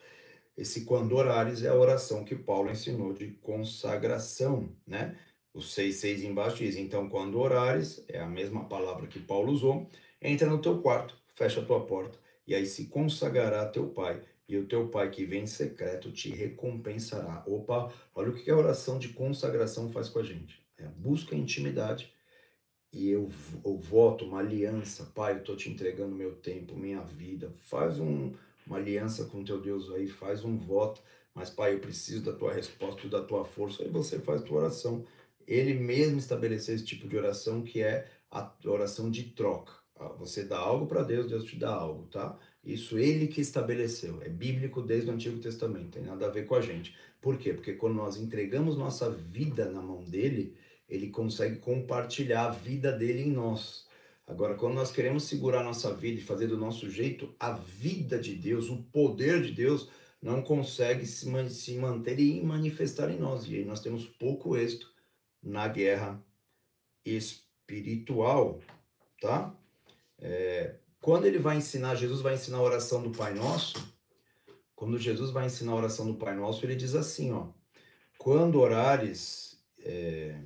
esse 0.60 0.84
quando 0.84 1.16
orares 1.16 1.62
é 1.62 1.68
a 1.68 1.74
oração 1.74 2.22
que 2.22 2.36
Paulo 2.36 2.70
ensinou 2.70 3.14
de 3.14 3.28
consagração, 3.40 4.68
né? 4.86 5.16
O 5.54 5.60
6,6 5.60 6.22
embaixo 6.22 6.58
diz, 6.58 6.76
então 6.76 7.08
quando 7.08 7.38
orares, 7.38 8.04
é 8.06 8.20
a 8.20 8.26
mesma 8.26 8.66
palavra 8.66 9.06
que 9.06 9.18
Paulo 9.18 9.50
usou, 9.50 9.88
entra 10.20 10.46
no 10.46 10.60
teu 10.60 10.82
quarto, 10.82 11.16
fecha 11.34 11.60
a 11.60 11.64
tua 11.64 11.86
porta, 11.86 12.18
e 12.46 12.54
aí 12.54 12.66
se 12.66 12.88
consagrará 12.88 13.64
teu 13.64 13.88
pai, 13.88 14.22
e 14.54 14.58
o 14.58 14.66
teu 14.66 14.88
pai 14.88 15.10
que 15.10 15.24
vem 15.24 15.44
em 15.44 15.46
secreto 15.46 16.10
te 16.10 16.30
recompensará. 16.30 17.44
Opa, 17.46 17.92
olha 18.14 18.30
o 18.30 18.34
que 18.34 18.50
a 18.50 18.56
oração 18.56 18.98
de 18.98 19.10
consagração 19.10 19.90
faz 19.90 20.08
com 20.08 20.18
a 20.18 20.22
gente. 20.22 20.60
É 20.78 20.86
busca 20.86 21.34
intimidade, 21.34 22.12
e 22.92 23.08
eu, 23.08 23.30
eu 23.64 23.76
voto 23.76 24.24
uma 24.24 24.40
aliança, 24.40 25.12
pai, 25.14 25.34
eu 25.34 25.38
estou 25.38 25.56
te 25.56 25.70
entregando 25.70 26.14
meu 26.14 26.34
tempo, 26.34 26.74
minha 26.74 27.02
vida, 27.02 27.52
faz 27.66 28.00
um 28.00 28.32
uma 28.70 28.78
aliança 28.78 29.24
com 29.24 29.42
teu 29.42 29.60
Deus 29.60 29.90
aí, 29.90 30.08
faz 30.08 30.44
um 30.44 30.56
voto, 30.56 31.02
mas 31.34 31.50
Pai, 31.50 31.74
eu 31.74 31.80
preciso 31.80 32.24
da 32.24 32.32
tua 32.32 32.52
resposta, 32.52 33.08
da 33.08 33.22
tua 33.22 33.44
força, 33.44 33.82
aí 33.82 33.88
você 33.88 34.20
faz 34.20 34.42
tua 34.42 34.58
oração. 34.58 35.04
Ele 35.46 35.74
mesmo 35.74 36.18
estabeleceu 36.18 36.74
esse 36.74 36.84
tipo 36.84 37.08
de 37.08 37.16
oração 37.16 37.62
que 37.62 37.82
é 37.82 38.08
a 38.30 38.48
oração 38.64 39.10
de 39.10 39.24
troca. 39.24 39.72
Ah, 39.96 40.12
você 40.12 40.44
dá 40.44 40.58
algo 40.58 40.86
para 40.86 41.02
Deus, 41.02 41.28
Deus 41.28 41.44
te 41.44 41.56
dá 41.56 41.70
algo, 41.74 42.06
tá? 42.06 42.38
Isso 42.62 42.98
ele 42.98 43.26
que 43.26 43.40
estabeleceu. 43.40 44.20
É 44.22 44.28
bíblico 44.28 44.82
desde 44.82 45.10
o 45.10 45.12
Antigo 45.14 45.38
Testamento, 45.38 45.92
tem 45.92 46.02
nada 46.02 46.26
a 46.26 46.30
ver 46.30 46.46
com 46.46 46.54
a 46.54 46.60
gente. 46.60 46.94
Por 47.20 47.38
quê? 47.38 47.54
Porque 47.54 47.72
quando 47.72 47.94
nós 47.94 48.16
entregamos 48.16 48.76
nossa 48.76 49.10
vida 49.10 49.66
na 49.70 49.80
mão 49.80 50.04
dele, 50.04 50.56
ele 50.88 51.08
consegue 51.08 51.56
compartilhar 51.56 52.46
a 52.46 52.50
vida 52.50 52.92
dele 52.92 53.22
em 53.22 53.32
nós. 53.32 53.86
Agora, 54.26 54.54
quando 54.54 54.74
nós 54.74 54.92
queremos 54.92 55.24
segurar 55.24 55.64
nossa 55.64 55.92
vida 55.92 56.20
e 56.20 56.24
fazer 56.24 56.46
do 56.46 56.56
nosso 56.56 56.88
jeito, 56.90 57.34
a 57.38 57.52
vida 57.52 58.18
de 58.18 58.34
Deus, 58.34 58.68
o 58.68 58.82
poder 58.84 59.42
de 59.42 59.52
Deus, 59.52 59.88
não 60.22 60.42
consegue 60.42 61.06
se, 61.06 61.50
se 61.50 61.74
manter 61.76 62.18
e 62.20 62.42
manifestar 62.42 63.10
em 63.10 63.18
nós. 63.18 63.46
E 63.48 63.56
aí 63.56 63.64
nós 63.64 63.80
temos 63.80 64.06
pouco 64.06 64.56
êxito 64.56 64.92
na 65.42 65.66
guerra 65.66 66.22
espiritual, 67.04 68.60
tá? 69.20 69.56
É, 70.18 70.76
quando 71.00 71.26
ele 71.26 71.38
vai 71.38 71.56
ensinar, 71.56 71.94
Jesus 71.94 72.20
vai 72.20 72.34
ensinar 72.34 72.58
a 72.58 72.62
oração 72.62 73.02
do 73.02 73.10
Pai 73.10 73.34
Nosso. 73.34 73.76
Quando 74.74 74.98
Jesus 74.98 75.30
vai 75.30 75.46
ensinar 75.46 75.72
a 75.72 75.76
oração 75.76 76.06
do 76.06 76.14
Pai 76.14 76.34
Nosso, 76.34 76.64
ele 76.64 76.76
diz 76.76 76.94
assim, 76.94 77.32
ó. 77.32 77.48
Quando 78.18 78.60
orares, 78.60 79.58
é, 79.82 80.38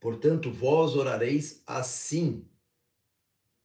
Portanto, 0.00 0.50
vós 0.50 0.96
orareis 0.96 1.62
assim. 1.66 2.46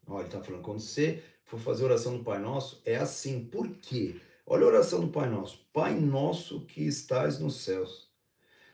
Olha, 0.06 0.20
ele 0.20 0.28
está 0.28 0.44
falando, 0.44 0.62
quando 0.62 0.82
você 0.82 1.24
for 1.46 1.60
fazer 1.60 1.86
oração 1.86 2.18
do 2.18 2.24
Pai 2.24 2.39
Nosso, 2.39 2.82
é 2.86 2.98
assim. 2.98 3.46
Por 3.46 3.70
quê? 3.78 4.18
Olha 4.46 4.65
a 4.65 4.68
oração 4.68 5.00
do 5.00 5.08
Pai 5.08 5.30
Nosso. 5.30 5.65
Pai 5.72 5.96
Nosso 5.96 6.65
que 6.65 6.86
estás 6.86 7.39
nos 7.39 7.62
céus, 7.62 8.10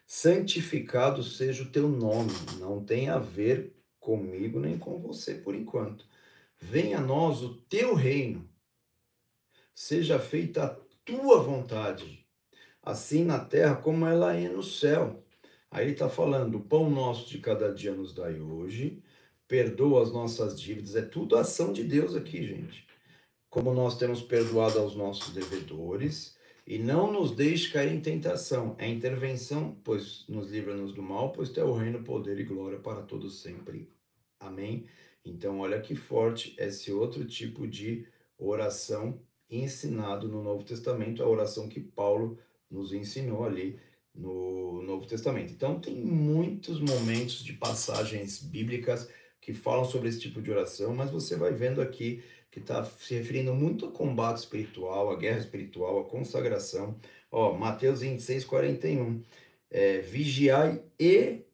santificado 0.08 1.24
seja 1.24 1.64
o 1.64 1.70
teu 1.70 1.88
nome. 1.88 2.34
Não 2.60 2.84
tem 2.84 3.10
a 3.10 3.20
ver 3.20 3.80
comigo 4.00 4.60
nem 4.60 4.78
com 4.78 5.00
você 5.00 5.36
por 5.36 5.54
enquanto. 5.54 6.04
Venha 6.62 7.00
a 7.00 7.02
nós 7.02 7.42
o 7.42 7.56
teu 7.56 7.96
reino. 7.96 8.48
Seja 9.74 10.20
feita 10.20 10.64
a 10.64 10.70
tua 11.04 11.42
vontade, 11.42 12.26
assim 12.84 13.26
na 13.26 13.40
terra 13.40 13.76
como 13.76 14.06
ela 14.06 14.36
é 14.36 14.48
no 14.48 14.62
céu. 14.62 15.24
Aí 15.72 15.86
ele 15.86 15.94
está 15.94 16.08
falando: 16.08 16.56
o 16.56 16.62
pão 16.62 16.90
nosso 16.90 17.28
de 17.30 17.40
cada 17.40 17.74
dia 17.74 17.94
nos 17.94 18.14
dai 18.14 18.40
hoje, 18.40 19.02
perdoa 19.48 20.04
as 20.04 20.12
nossas 20.12 20.60
dívidas. 20.62 20.96
É 20.96 21.02
tudo 21.02 21.36
ação 21.36 21.74
de 21.74 21.84
Deus 21.84 22.16
aqui, 22.16 22.44
gente. 22.44 22.88
Como 23.50 23.74
nós 23.74 23.98
temos 23.98 24.22
perdoado 24.22 24.80
aos 24.80 24.96
nossos 24.96 25.34
devedores, 25.34 26.38
e 26.66 26.78
não 26.78 27.12
nos 27.12 27.36
deixe 27.36 27.72
cair 27.72 27.92
em 27.92 28.00
tentação. 28.00 28.76
É 28.78 28.88
intervenção, 28.88 29.76
pois 29.84 30.26
nos 30.30 30.50
livra-nos 30.50 30.94
do 30.94 31.02
mal, 31.02 31.32
pois 31.32 31.50
teu 31.50 31.74
reino, 31.74 32.04
poder 32.04 32.40
e 32.40 32.44
glória 32.44 32.80
para 32.80 33.02
todos 33.02 33.42
sempre. 33.42 33.92
Amém? 34.40 34.86
Então, 35.26 35.60
olha 35.60 35.80
que 35.80 35.96
forte 35.96 36.56
esse 36.58 36.92
outro 36.92 37.26
tipo 37.26 37.68
de 37.68 38.08
oração 38.38 39.22
ensinado 39.50 40.28
no 40.28 40.42
Novo 40.42 40.64
Testamento, 40.64 41.22
a 41.22 41.28
oração 41.28 41.68
que 41.68 41.80
Paulo 41.80 42.40
nos 42.70 42.94
ensinou 42.94 43.44
ali 43.46 43.80
no 44.16 44.82
Novo 44.82 45.06
Testamento. 45.06 45.52
Então, 45.52 45.80
tem 45.80 45.96
muitos 45.96 46.80
momentos 46.80 47.44
de 47.44 47.54
passagens 47.54 48.42
bíblicas 48.42 49.10
que 49.40 49.54
falam 49.54 49.86
sobre 49.86 50.10
esse 50.10 50.20
tipo 50.20 50.42
de 50.42 50.52
oração, 50.52 50.94
mas 50.94 51.12
você 51.12 51.36
vai 51.36 51.52
vendo 51.52 51.82
aqui 51.82 52.24
que 52.52 52.60
está 52.60 52.84
se 52.84 53.16
referindo 53.16 53.54
muito 53.54 53.86
ao 53.86 53.92
combate 53.92 54.38
espiritual, 54.38 55.10
à 55.10 55.16
guerra 55.16 55.40
espiritual, 55.40 56.00
à 56.02 56.04
consagração. 56.04 57.00
Ó, 57.32 57.54
Mateus 57.54 58.02
26, 58.02 58.44
41. 58.46 59.24
É, 59.70 60.00
vigiai 60.00 60.84
e 61.00 61.46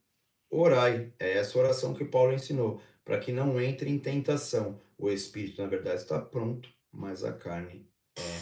orai. 0.49 1.13
É 1.19 1.37
essa 1.37 1.57
oração 1.59 1.93
que 1.93 2.03
Paulo 2.03 2.33
ensinou, 2.33 2.81
para 3.07 3.19
que 3.21 3.31
não 3.31 3.57
entre 3.57 3.89
em 3.89 3.97
tentação. 3.97 4.81
O 4.97 5.09
espírito, 5.09 5.61
na 5.61 5.67
verdade, 5.69 6.01
está 6.01 6.19
pronto, 6.19 6.69
mas 6.91 7.23
a 7.23 7.31
carne 7.31 7.89
é 8.17 8.39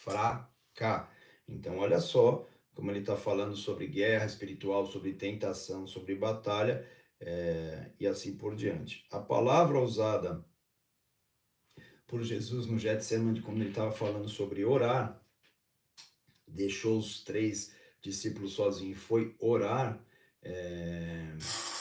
fraca. 0.00 1.08
Então, 1.46 1.78
olha 1.78 2.00
só 2.00 2.44
como 2.74 2.90
ele 2.90 2.98
está 2.98 3.16
falando 3.16 3.54
sobre 3.54 3.86
guerra 3.86 4.26
espiritual, 4.26 4.84
sobre 4.84 5.12
tentação, 5.12 5.86
sobre 5.86 6.16
batalha 6.16 6.84
é, 7.20 7.92
e 8.00 8.06
assim 8.08 8.36
por 8.36 8.56
diante. 8.56 9.06
A 9.12 9.20
palavra 9.20 9.80
usada 9.80 10.44
por 12.04 12.24
Jesus 12.24 12.66
no 12.66 12.80
Getsemane, 12.80 13.42
quando 13.42 13.60
ele 13.60 13.70
estava 13.70 13.92
falando 13.92 14.28
sobre 14.28 14.64
orar, 14.64 15.22
deixou 16.48 16.98
os 16.98 17.22
três 17.22 17.72
discípulos 18.02 18.54
sozinhos 18.54 18.98
e 18.98 19.00
foi 19.00 19.36
orar, 19.38 20.04
é, 20.42 21.36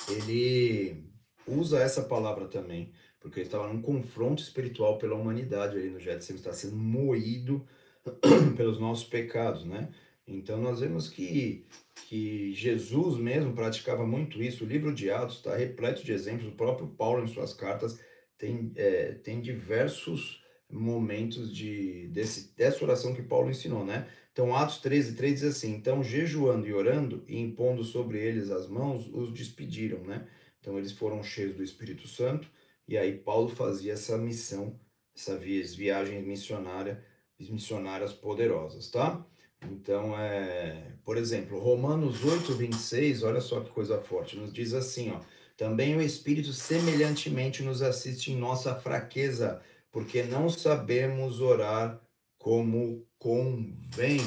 ele 0.10 1.17
usa 1.48 1.80
essa 1.80 2.04
palavra 2.04 2.48
também, 2.48 2.92
porque 3.20 3.40
ele 3.40 3.48
estava 3.48 3.72
num 3.72 3.82
confronto 3.82 4.42
espiritual 4.42 4.98
pela 4.98 5.16
humanidade 5.16 5.78
ali 5.78 5.90
no 5.90 6.00
Getsemane, 6.00 6.40
está 6.40 6.54
sendo 6.54 6.76
moído 6.76 7.66
pelos 8.56 8.80
nossos 8.80 9.06
pecados, 9.06 9.66
né? 9.66 9.90
Então 10.28 10.62
nós 10.62 10.82
vemos 10.82 11.08
que, 11.10 11.66
que 12.08 12.54
Jesus 12.54 13.18
mesmo 13.18 13.54
praticava 13.54 14.06
muito 14.06 14.44
isso. 14.44 14.66
O 14.66 14.68
livro 14.68 14.94
de 14.94 15.10
Atos 15.10 15.38
está 15.38 15.56
repleto 15.56 16.04
de 16.04 16.12
exemplos. 16.12 16.48
O 16.48 16.52
próprio 16.52 16.88
Paulo, 16.88 17.24
em 17.24 17.28
suas 17.28 17.54
cartas, 17.54 17.98
tem, 18.38 18.72
é, 18.76 19.14
tem 19.14 19.40
diversos 19.40 20.44
momentos 20.70 21.56
de, 21.56 22.08
desse, 22.10 22.54
dessa 22.58 22.84
oração 22.84 23.16
que 23.16 23.22
Paulo 23.22 23.50
ensinou, 23.50 23.86
né? 23.86 24.08
Então, 24.34 24.56
Atos 24.56 24.80
13, 24.80 25.16
3 25.16 25.34
diz 25.34 25.44
assim: 25.46 25.74
Então, 25.74 26.04
jejuando 26.04 26.68
e 26.68 26.74
orando 26.74 27.24
e 27.28 27.40
impondo 27.40 27.84
sobre 27.84 28.20
eles 28.20 28.52
as 28.52 28.68
mãos, 28.68 29.10
os 29.14 29.32
despediram, 29.32 30.00
né? 30.04 30.28
Então, 30.68 30.78
eles 30.78 30.92
foram 30.92 31.24
cheios 31.24 31.56
do 31.56 31.64
Espírito 31.64 32.10
Santo, 32.10 32.46
e 32.86 32.98
aí 32.98 33.18
Paulo 33.18 33.48
fazia 33.48 33.94
essa 33.94 34.18
missão, 34.18 34.78
essa 35.16 35.38
viagem 35.38 36.22
missionária, 36.22 37.02
missionárias 37.40 38.12
poderosas, 38.12 38.92
tá? 38.92 39.26
Então, 39.64 40.20
é, 40.20 40.92
por 41.06 41.16
exemplo, 41.16 41.58
Romanos 41.58 42.22
8, 42.22 42.54
26, 42.54 43.24
olha 43.24 43.40
só 43.40 43.62
que 43.62 43.70
coisa 43.70 43.98
forte, 44.02 44.36
nos 44.36 44.52
diz 44.52 44.74
assim, 44.74 45.10
ó, 45.12 45.22
também 45.56 45.96
o 45.96 46.02
Espírito 46.02 46.52
semelhantemente 46.52 47.64
nos 47.64 47.82
assiste 47.82 48.34
em 48.34 48.36
nossa 48.36 48.76
fraqueza, 48.76 49.62
porque 49.90 50.22
não 50.22 50.50
sabemos 50.50 51.40
orar 51.40 51.98
como 52.38 53.08
convém. 53.18 54.20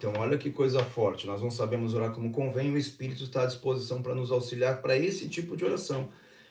Então, 0.00 0.14
olha 0.16 0.38
que 0.38 0.50
coisa 0.50 0.82
forte, 0.82 1.26
nós 1.26 1.42
não 1.42 1.50
sabemos 1.50 1.92
orar 1.94 2.10
como 2.12 2.32
convém, 2.32 2.72
o 2.72 2.78
Espírito 2.78 3.24
está 3.24 3.42
à 3.42 3.46
disposição 3.46 4.02
para 4.02 4.14
nos 4.14 4.32
auxiliar 4.32 4.80
para 4.80 4.96
esse 4.96 5.28
tipo 5.28 5.54
de 5.54 5.64
oração. 5.64 6.08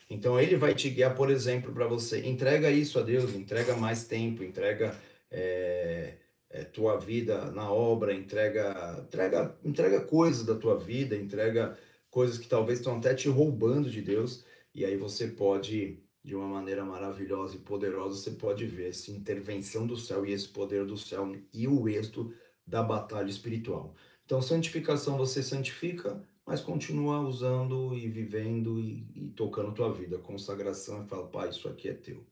Então, 0.07 0.39
ele 0.39 0.55
vai 0.55 0.75
te 0.75 0.87
guiar, 0.89 1.15
por 1.15 1.31
exemplo, 1.31 1.73
para 1.73 1.87
você, 1.87 2.27
entrega 2.27 2.69
isso 2.69 2.99
a 2.99 3.01
Deus, 3.01 3.33
entrega 3.33 3.75
mais 3.75 4.05
tempo, 4.05 4.43
entrega... 4.43 4.95
É 5.31 6.13
é, 6.49 6.63
tua 6.63 6.97
vida 6.97 7.51
na 7.51 7.71
obra, 7.71 8.13
entrega, 8.13 9.03
entrega, 9.05 9.55
entrega 9.63 10.01
coisas 10.01 10.45
da 10.45 10.55
tua 10.55 10.77
vida, 10.77 11.15
entrega 11.15 11.77
coisas 12.09 12.37
que 12.37 12.47
talvez 12.47 12.79
estão 12.79 12.97
até 12.97 13.13
te 13.13 13.29
roubando 13.29 13.89
de 13.89 14.01
Deus, 14.01 14.43
e 14.73 14.83
aí 14.83 14.97
você 14.97 15.27
pode, 15.27 15.99
de 16.23 16.35
uma 16.35 16.47
maneira 16.47 16.83
maravilhosa 16.83 17.55
e 17.55 17.59
poderosa, 17.59 18.17
você 18.17 18.31
pode 18.31 18.65
ver 18.65 18.89
essa 18.89 19.11
intervenção 19.11 19.85
do 19.85 19.95
céu 19.95 20.25
e 20.25 20.31
esse 20.31 20.47
poder 20.47 20.85
do 20.85 20.97
céu 20.97 21.31
e 21.53 21.67
o 21.67 21.87
êxito 21.87 22.33
da 22.69 22.83
batalha 22.83 23.29
espiritual. 23.29 23.95
Então, 24.25 24.41
santificação 24.41 25.17
você 25.17 25.41
santifica, 25.41 26.23
mas 26.45 26.61
continua 26.61 27.19
usando 27.19 27.95
e 27.95 28.07
vivendo 28.07 28.79
e, 28.79 29.07
e 29.15 29.27
tocando 29.29 29.73
tua 29.73 29.91
vida. 29.91 30.19
Consagração 30.19 31.03
e 31.03 31.07
fala, 31.07 31.27
pai, 31.27 31.49
isso 31.49 31.67
aqui 31.67 31.89
é 31.89 31.93
teu. 31.93 32.23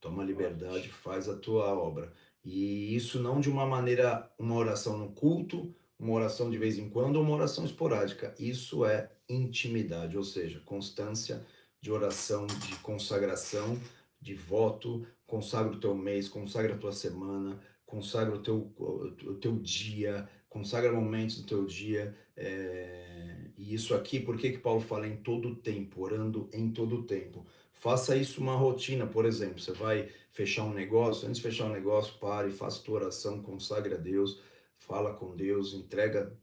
Toma 0.00 0.24
liberdade, 0.24 0.88
faz 0.88 1.28
a 1.28 1.36
tua 1.36 1.74
obra. 1.74 2.12
E 2.42 2.94
isso 2.96 3.20
não 3.20 3.40
de 3.40 3.50
uma 3.50 3.66
maneira, 3.66 4.30
uma 4.38 4.54
oração 4.54 4.96
no 4.96 5.10
culto, 5.10 5.74
uma 5.98 6.12
oração 6.12 6.50
de 6.50 6.56
vez 6.56 6.78
em 6.78 6.88
quando, 6.88 7.16
ou 7.16 7.22
uma 7.22 7.34
oração 7.34 7.64
esporádica. 7.64 8.34
Isso 8.38 8.86
é 8.86 9.10
intimidade, 9.28 10.16
ou 10.16 10.24
seja, 10.24 10.60
constância 10.60 11.44
de 11.80 11.90
oração, 11.90 12.46
de 12.46 12.76
consagração, 12.76 13.78
de 14.20 14.34
voto. 14.34 15.06
Consagra 15.26 15.72
o 15.72 15.80
teu 15.80 15.94
mês, 15.94 16.28
consagra 16.28 16.74
a 16.74 16.78
tua 16.78 16.92
semana, 16.92 17.60
consagra 17.86 18.34
o 18.34 18.42
teu, 18.42 18.72
o 18.76 19.34
teu 19.34 19.56
dia, 19.58 20.28
consagra 20.50 20.92
momentos 20.92 21.40
do 21.40 21.46
teu 21.46 21.64
dia. 21.64 22.14
É... 22.36 23.36
E 23.56 23.74
isso 23.74 23.94
aqui, 23.94 24.20
por 24.20 24.36
que, 24.36 24.50
que 24.50 24.58
Paulo 24.58 24.80
fala 24.80 25.06
em 25.06 25.16
todo 25.16 25.54
tempo, 25.54 26.02
orando 26.02 26.50
em 26.52 26.70
todo 26.70 27.04
tempo? 27.04 27.46
Faça 27.72 28.16
isso 28.16 28.40
uma 28.40 28.56
rotina, 28.56 29.06
por 29.06 29.24
exemplo. 29.24 29.60
Você 29.60 29.72
vai 29.72 30.08
fechar 30.32 30.64
um 30.64 30.74
negócio, 30.74 31.26
antes 31.26 31.40
de 31.40 31.48
fechar 31.48 31.66
um 31.66 31.72
negócio, 31.72 32.18
pare, 32.18 32.50
faça 32.50 32.82
tua 32.82 32.96
oração, 32.96 33.40
consagre 33.40 33.94
a 33.94 33.98
Deus, 33.98 34.40
fala 34.76 35.14
com 35.14 35.34
Deus, 35.34 35.72
entrega, 35.72 36.36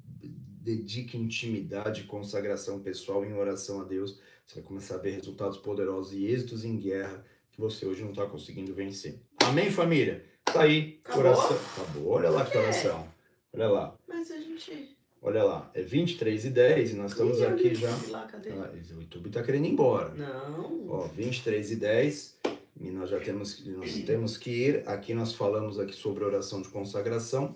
dedique 0.63 1.17
intimidade, 1.17 2.03
consagração 2.03 2.79
pessoal 2.79 3.23
em 3.25 3.33
oração 3.33 3.81
a 3.81 3.83
Deus. 3.83 4.19
Você 4.45 4.55
vai 4.55 4.63
começar 4.63 4.95
a 4.95 4.99
ver 4.99 5.11
resultados 5.11 5.57
poderosos 5.57 6.13
e 6.13 6.25
êxitos 6.25 6.65
em 6.65 6.77
guerra 6.77 7.23
que 7.51 7.59
você 7.59 7.85
hoje 7.85 8.01
não 8.01 8.09
está 8.09 8.25
conseguindo 8.25 8.73
vencer. 8.73 9.19
Amém, 9.43 9.69
família? 9.69 10.25
Tá 10.53 10.61
aí, 10.61 10.99
Acabou? 11.03 11.23
coração. 11.23 11.57
Acabou. 11.83 12.07
Olha 12.11 12.29
lá 12.29 12.45
que 12.45 12.57
oração. 12.57 13.07
Olha 13.53 13.67
lá. 13.69 13.95
Mas 14.07 14.31
a 14.31 14.37
gente. 14.37 14.95
Olha 15.21 15.43
lá, 15.43 15.71
é 15.73 15.81
23 15.81 16.45
e 16.45 16.49
10 16.49 16.91
e 16.91 16.93
nós 16.95 17.11
estamos 17.11 17.39
Ih, 17.39 17.45
aqui 17.45 17.73
já. 17.75 17.89
lá, 18.09 18.23
cadê? 18.27 18.49
Ah, 18.49 18.69
o 18.73 18.99
YouTube 19.01 19.27
está 19.27 19.41
querendo 19.41 19.65
ir 19.65 19.69
embora. 19.71 20.09
Não. 20.09 20.85
Ó, 20.89 21.07
23 21.07 21.71
e 21.71 21.75
10 21.77 22.39
e 22.81 22.91
nós 22.91 23.09
já 23.09 23.19
temos, 23.21 23.53
que- 23.53 23.69
nós 23.69 23.93
temos 24.03 24.37
que 24.37 24.49
ir. 24.51 24.83
Aqui 24.87 25.13
nós 25.13 25.33
falamos 25.33 25.79
aqui 25.79 25.93
sobre 25.93 26.25
oração 26.25 26.61
de 26.61 26.67
consagração. 26.67 27.55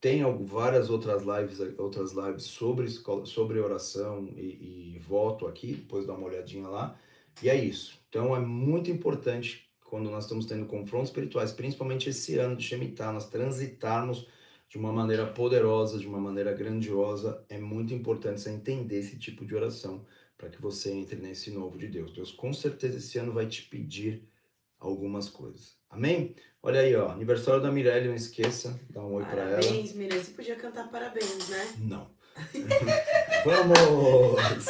Tem 0.00 0.22
várias 0.46 0.88
outras 0.88 1.22
lives, 1.22 1.60
outras 1.78 2.12
lives 2.12 2.44
sobre, 2.44 2.88
sobre 3.26 3.60
oração 3.60 4.26
e, 4.34 4.94
e 4.96 4.98
voto 4.98 5.46
aqui, 5.46 5.74
depois 5.74 6.06
dá 6.06 6.14
uma 6.14 6.26
olhadinha 6.26 6.66
lá. 6.66 6.98
E 7.42 7.50
é 7.50 7.54
isso. 7.54 8.00
Então 8.08 8.34
é 8.34 8.40
muito 8.40 8.90
importante 8.90 9.69
quando 9.90 10.08
nós 10.08 10.24
estamos 10.24 10.46
tendo 10.46 10.66
confrontos 10.66 11.08
espirituais, 11.08 11.50
principalmente 11.50 12.08
esse 12.08 12.38
ano 12.38 12.56
de 12.56 12.62
Shemitah, 12.62 13.12
nós 13.12 13.28
transitarmos 13.28 14.28
de 14.68 14.78
uma 14.78 14.92
maneira 14.92 15.26
poderosa, 15.26 15.98
de 15.98 16.06
uma 16.06 16.20
maneira 16.20 16.52
grandiosa. 16.52 17.44
É 17.48 17.58
muito 17.58 17.92
importante 17.92 18.40
você 18.40 18.50
entender 18.50 19.00
esse 19.00 19.18
tipo 19.18 19.44
de 19.44 19.52
oração 19.52 20.06
para 20.38 20.48
que 20.48 20.62
você 20.62 20.92
entre 20.92 21.16
nesse 21.16 21.50
novo 21.50 21.76
de 21.76 21.88
Deus. 21.88 22.12
Deus 22.12 22.30
com 22.30 22.52
certeza 22.52 22.98
esse 22.98 23.18
ano 23.18 23.32
vai 23.32 23.46
te 23.46 23.62
pedir 23.62 24.22
algumas 24.78 25.28
coisas. 25.28 25.74
Amém? 25.90 26.36
Olha 26.62 26.80
aí, 26.80 26.94
ó, 26.94 27.10
aniversário 27.10 27.60
da 27.60 27.72
Mirelle, 27.72 28.08
não 28.08 28.14
esqueça, 28.14 28.78
dá 28.90 29.00
um 29.00 29.14
oi 29.14 29.24
para 29.24 29.42
ela. 29.42 29.60
Parabéns, 29.60 29.92
Miriam. 29.92 30.22
Você 30.22 30.30
podia 30.30 30.54
cantar 30.54 30.88
parabéns, 30.88 31.48
né? 31.48 31.74
Não. 31.78 32.10
Vamos! 33.44 34.66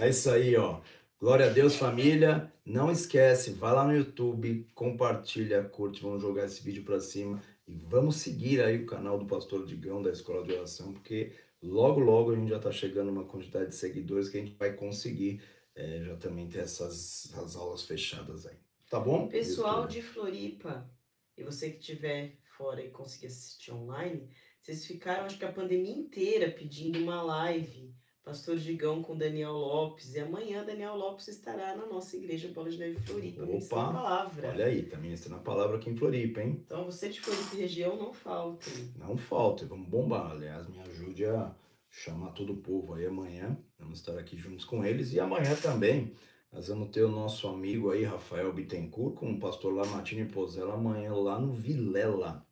É 0.00 0.08
isso 0.08 0.28
aí, 0.28 0.56
ó. 0.56 0.80
Glória 1.20 1.46
a 1.46 1.48
Deus, 1.48 1.74
família. 1.74 2.52
Não 2.64 2.92
esquece, 2.92 3.50
vai 3.50 3.72
lá 3.72 3.84
no 3.84 3.92
YouTube, 3.92 4.64
compartilha, 4.72 5.64
curte, 5.64 6.00
vamos 6.00 6.22
jogar 6.22 6.44
esse 6.44 6.62
vídeo 6.62 6.84
para 6.84 7.00
cima 7.00 7.42
e 7.66 7.74
vamos 7.74 8.16
seguir 8.16 8.62
aí 8.62 8.80
o 8.80 8.86
canal 8.86 9.18
do 9.18 9.26
Pastor 9.26 9.66
Digão 9.66 10.00
da 10.00 10.12
Escola 10.12 10.46
de 10.46 10.52
Oração, 10.52 10.92
porque 10.92 11.32
logo, 11.60 11.98
logo 11.98 12.30
a 12.30 12.36
gente 12.36 12.50
já 12.50 12.58
está 12.58 12.70
chegando 12.70 13.10
uma 13.10 13.24
quantidade 13.24 13.70
de 13.70 13.74
seguidores 13.74 14.28
que 14.28 14.38
a 14.38 14.40
gente 14.40 14.54
vai 14.56 14.74
conseguir 14.74 15.42
eh, 15.74 16.04
já 16.04 16.16
também 16.18 16.48
ter 16.48 16.60
essas, 16.60 17.32
essas 17.32 17.56
aulas 17.56 17.82
fechadas 17.82 18.46
aí. 18.46 18.56
Tá 18.88 19.00
bom? 19.00 19.26
Pessoal 19.26 19.88
de 19.88 20.00
Floripa, 20.00 20.88
e 21.36 21.42
você 21.42 21.68
que 21.72 21.80
estiver 21.80 22.36
fora 22.56 22.80
e 22.80 22.90
conseguir 22.90 23.26
assistir 23.26 23.72
online, 23.72 24.30
vocês 24.60 24.86
ficaram, 24.86 25.24
acho 25.24 25.36
que 25.36 25.44
a 25.44 25.52
pandemia 25.52 25.96
inteira 25.96 26.48
pedindo 26.48 27.00
uma 27.00 27.22
live. 27.22 27.92
Pastor 28.28 28.58
Digão 28.58 29.02
com 29.02 29.16
Daniel 29.16 29.52
Lopes. 29.52 30.14
E 30.14 30.20
amanhã 30.20 30.62
Daniel 30.62 30.94
Lopes 30.94 31.28
estará 31.28 31.74
na 31.74 31.86
nossa 31.86 32.14
igreja 32.14 32.52
Bola 32.52 32.68
de 32.68 32.76
Neve 32.76 33.00
Floripa, 33.00 33.46
ministrando 33.46 33.84
a 33.84 33.86
Opa, 33.86 34.02
palavra. 34.02 34.48
Olha 34.50 34.66
aí, 34.66 34.82
tá 34.82 34.98
ministrando 34.98 35.36
a 35.36 35.42
palavra 35.42 35.78
aqui 35.78 35.88
em 35.88 35.96
Floripa, 35.96 36.42
hein? 36.42 36.62
Então 36.62 36.84
você 36.84 37.08
de 37.08 37.22
Floripa 37.22 37.56
e 37.56 37.60
região 37.60 37.96
não 37.96 38.12
falte. 38.12 38.92
Não 38.98 39.16
falta, 39.16 39.64
vamos 39.64 39.88
bombar. 39.88 40.32
Aliás, 40.32 40.68
me 40.68 40.78
ajude 40.78 41.24
a 41.24 41.54
chamar 41.90 42.32
todo 42.32 42.52
o 42.52 42.58
povo 42.58 42.92
aí 42.92 43.06
amanhã. 43.06 43.58
Vamos 43.78 44.00
estar 44.00 44.18
aqui 44.18 44.36
juntos 44.36 44.66
com 44.66 44.84
eles. 44.84 45.14
E 45.14 45.20
amanhã 45.20 45.56
também 45.56 46.12
nós 46.52 46.68
vamos 46.68 46.90
ter 46.90 47.04
o 47.04 47.10
nosso 47.10 47.48
amigo 47.48 47.90
aí, 47.90 48.04
Rafael 48.04 48.52
Bittencourt, 48.52 49.14
com 49.14 49.32
o 49.32 49.40
pastor 49.40 49.72
Lamartine 49.72 50.26
Pozella, 50.26 50.74
amanhã 50.74 51.14
lá 51.14 51.40
no 51.40 51.54
Vilela. 51.54 52.46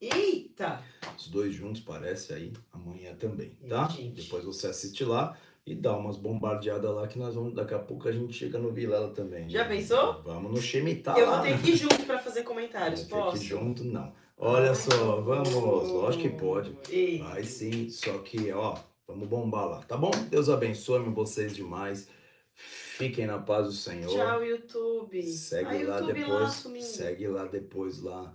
Eita! 0.00 0.82
Os 1.16 1.28
dois 1.28 1.54
juntos 1.54 1.80
parece 1.80 2.32
aí 2.32 2.52
amanhã 2.72 3.14
também, 3.14 3.50
tá? 3.68 3.88
Gente. 3.88 4.22
Depois 4.22 4.44
você 4.44 4.66
assiste 4.66 5.04
lá 5.04 5.36
e 5.66 5.74
dá 5.74 5.96
umas 5.96 6.16
bombardeadas 6.16 6.94
lá 6.94 7.06
que 7.06 7.18
nós 7.18 7.34
vamos. 7.34 7.54
Daqui 7.54 7.74
a 7.74 7.78
pouco 7.78 8.08
a 8.08 8.12
gente 8.12 8.32
chega 8.32 8.58
no 8.58 8.70
Vilela 8.72 9.10
também. 9.10 9.48
Já 9.48 9.64
né? 9.66 9.76
pensou? 9.76 10.22
Vamos 10.22 10.52
no 10.52 10.60
Shemitah 10.60 11.18
eu 11.18 11.26
lá. 11.30 11.36
vou 11.38 11.46
ter 11.46 11.60
que 11.62 11.70
ir 11.70 11.76
junto 11.76 12.04
pra 12.04 12.18
fazer 12.18 12.42
comentários, 12.42 13.02
ter 13.02 13.08
posso? 13.08 13.38
que 13.38 13.44
ir 13.44 13.48
junto, 13.48 13.84
não. 13.84 14.12
Olha 14.38 14.74
só, 14.74 15.20
vamos, 15.22 15.54
lógico 15.54 16.22
que 16.24 16.28
pode. 16.28 16.76
Ei. 16.90 17.18
Vai 17.20 17.42
sim, 17.42 17.88
só 17.88 18.18
que, 18.18 18.52
ó, 18.52 18.76
vamos 19.08 19.26
bombar 19.28 19.66
lá, 19.66 19.82
tá 19.82 19.96
bom? 19.96 20.10
Deus 20.28 20.50
abençoe 20.50 21.00
vocês 21.08 21.56
demais. 21.56 22.06
Fiquem 22.52 23.26
na 23.26 23.38
paz 23.38 23.66
do 23.66 23.72
Senhor. 23.72 24.10
Tchau, 24.12 24.44
YouTube. 24.44 25.22
Segue 25.22 25.84
Ah, 25.84 25.88
lá 25.88 25.98
YouTube 26.00 26.20
depois. 26.20 26.64
lá 26.64 26.80
segue 26.80 27.28
lá 27.28 27.44
depois 27.46 28.02
lá. 28.02 28.34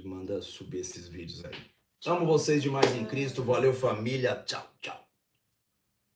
Manda 0.00 0.40
subir 0.40 0.78
esses 0.78 1.08
vídeos 1.08 1.44
aí. 1.44 1.54
Amo 2.06 2.26
vocês 2.26 2.62
demais 2.62 2.90
em 2.96 3.04
Cristo. 3.04 3.42
Valeu, 3.42 3.72
família. 3.72 4.34
Tchau, 4.44 4.66
tchau. 4.80 5.01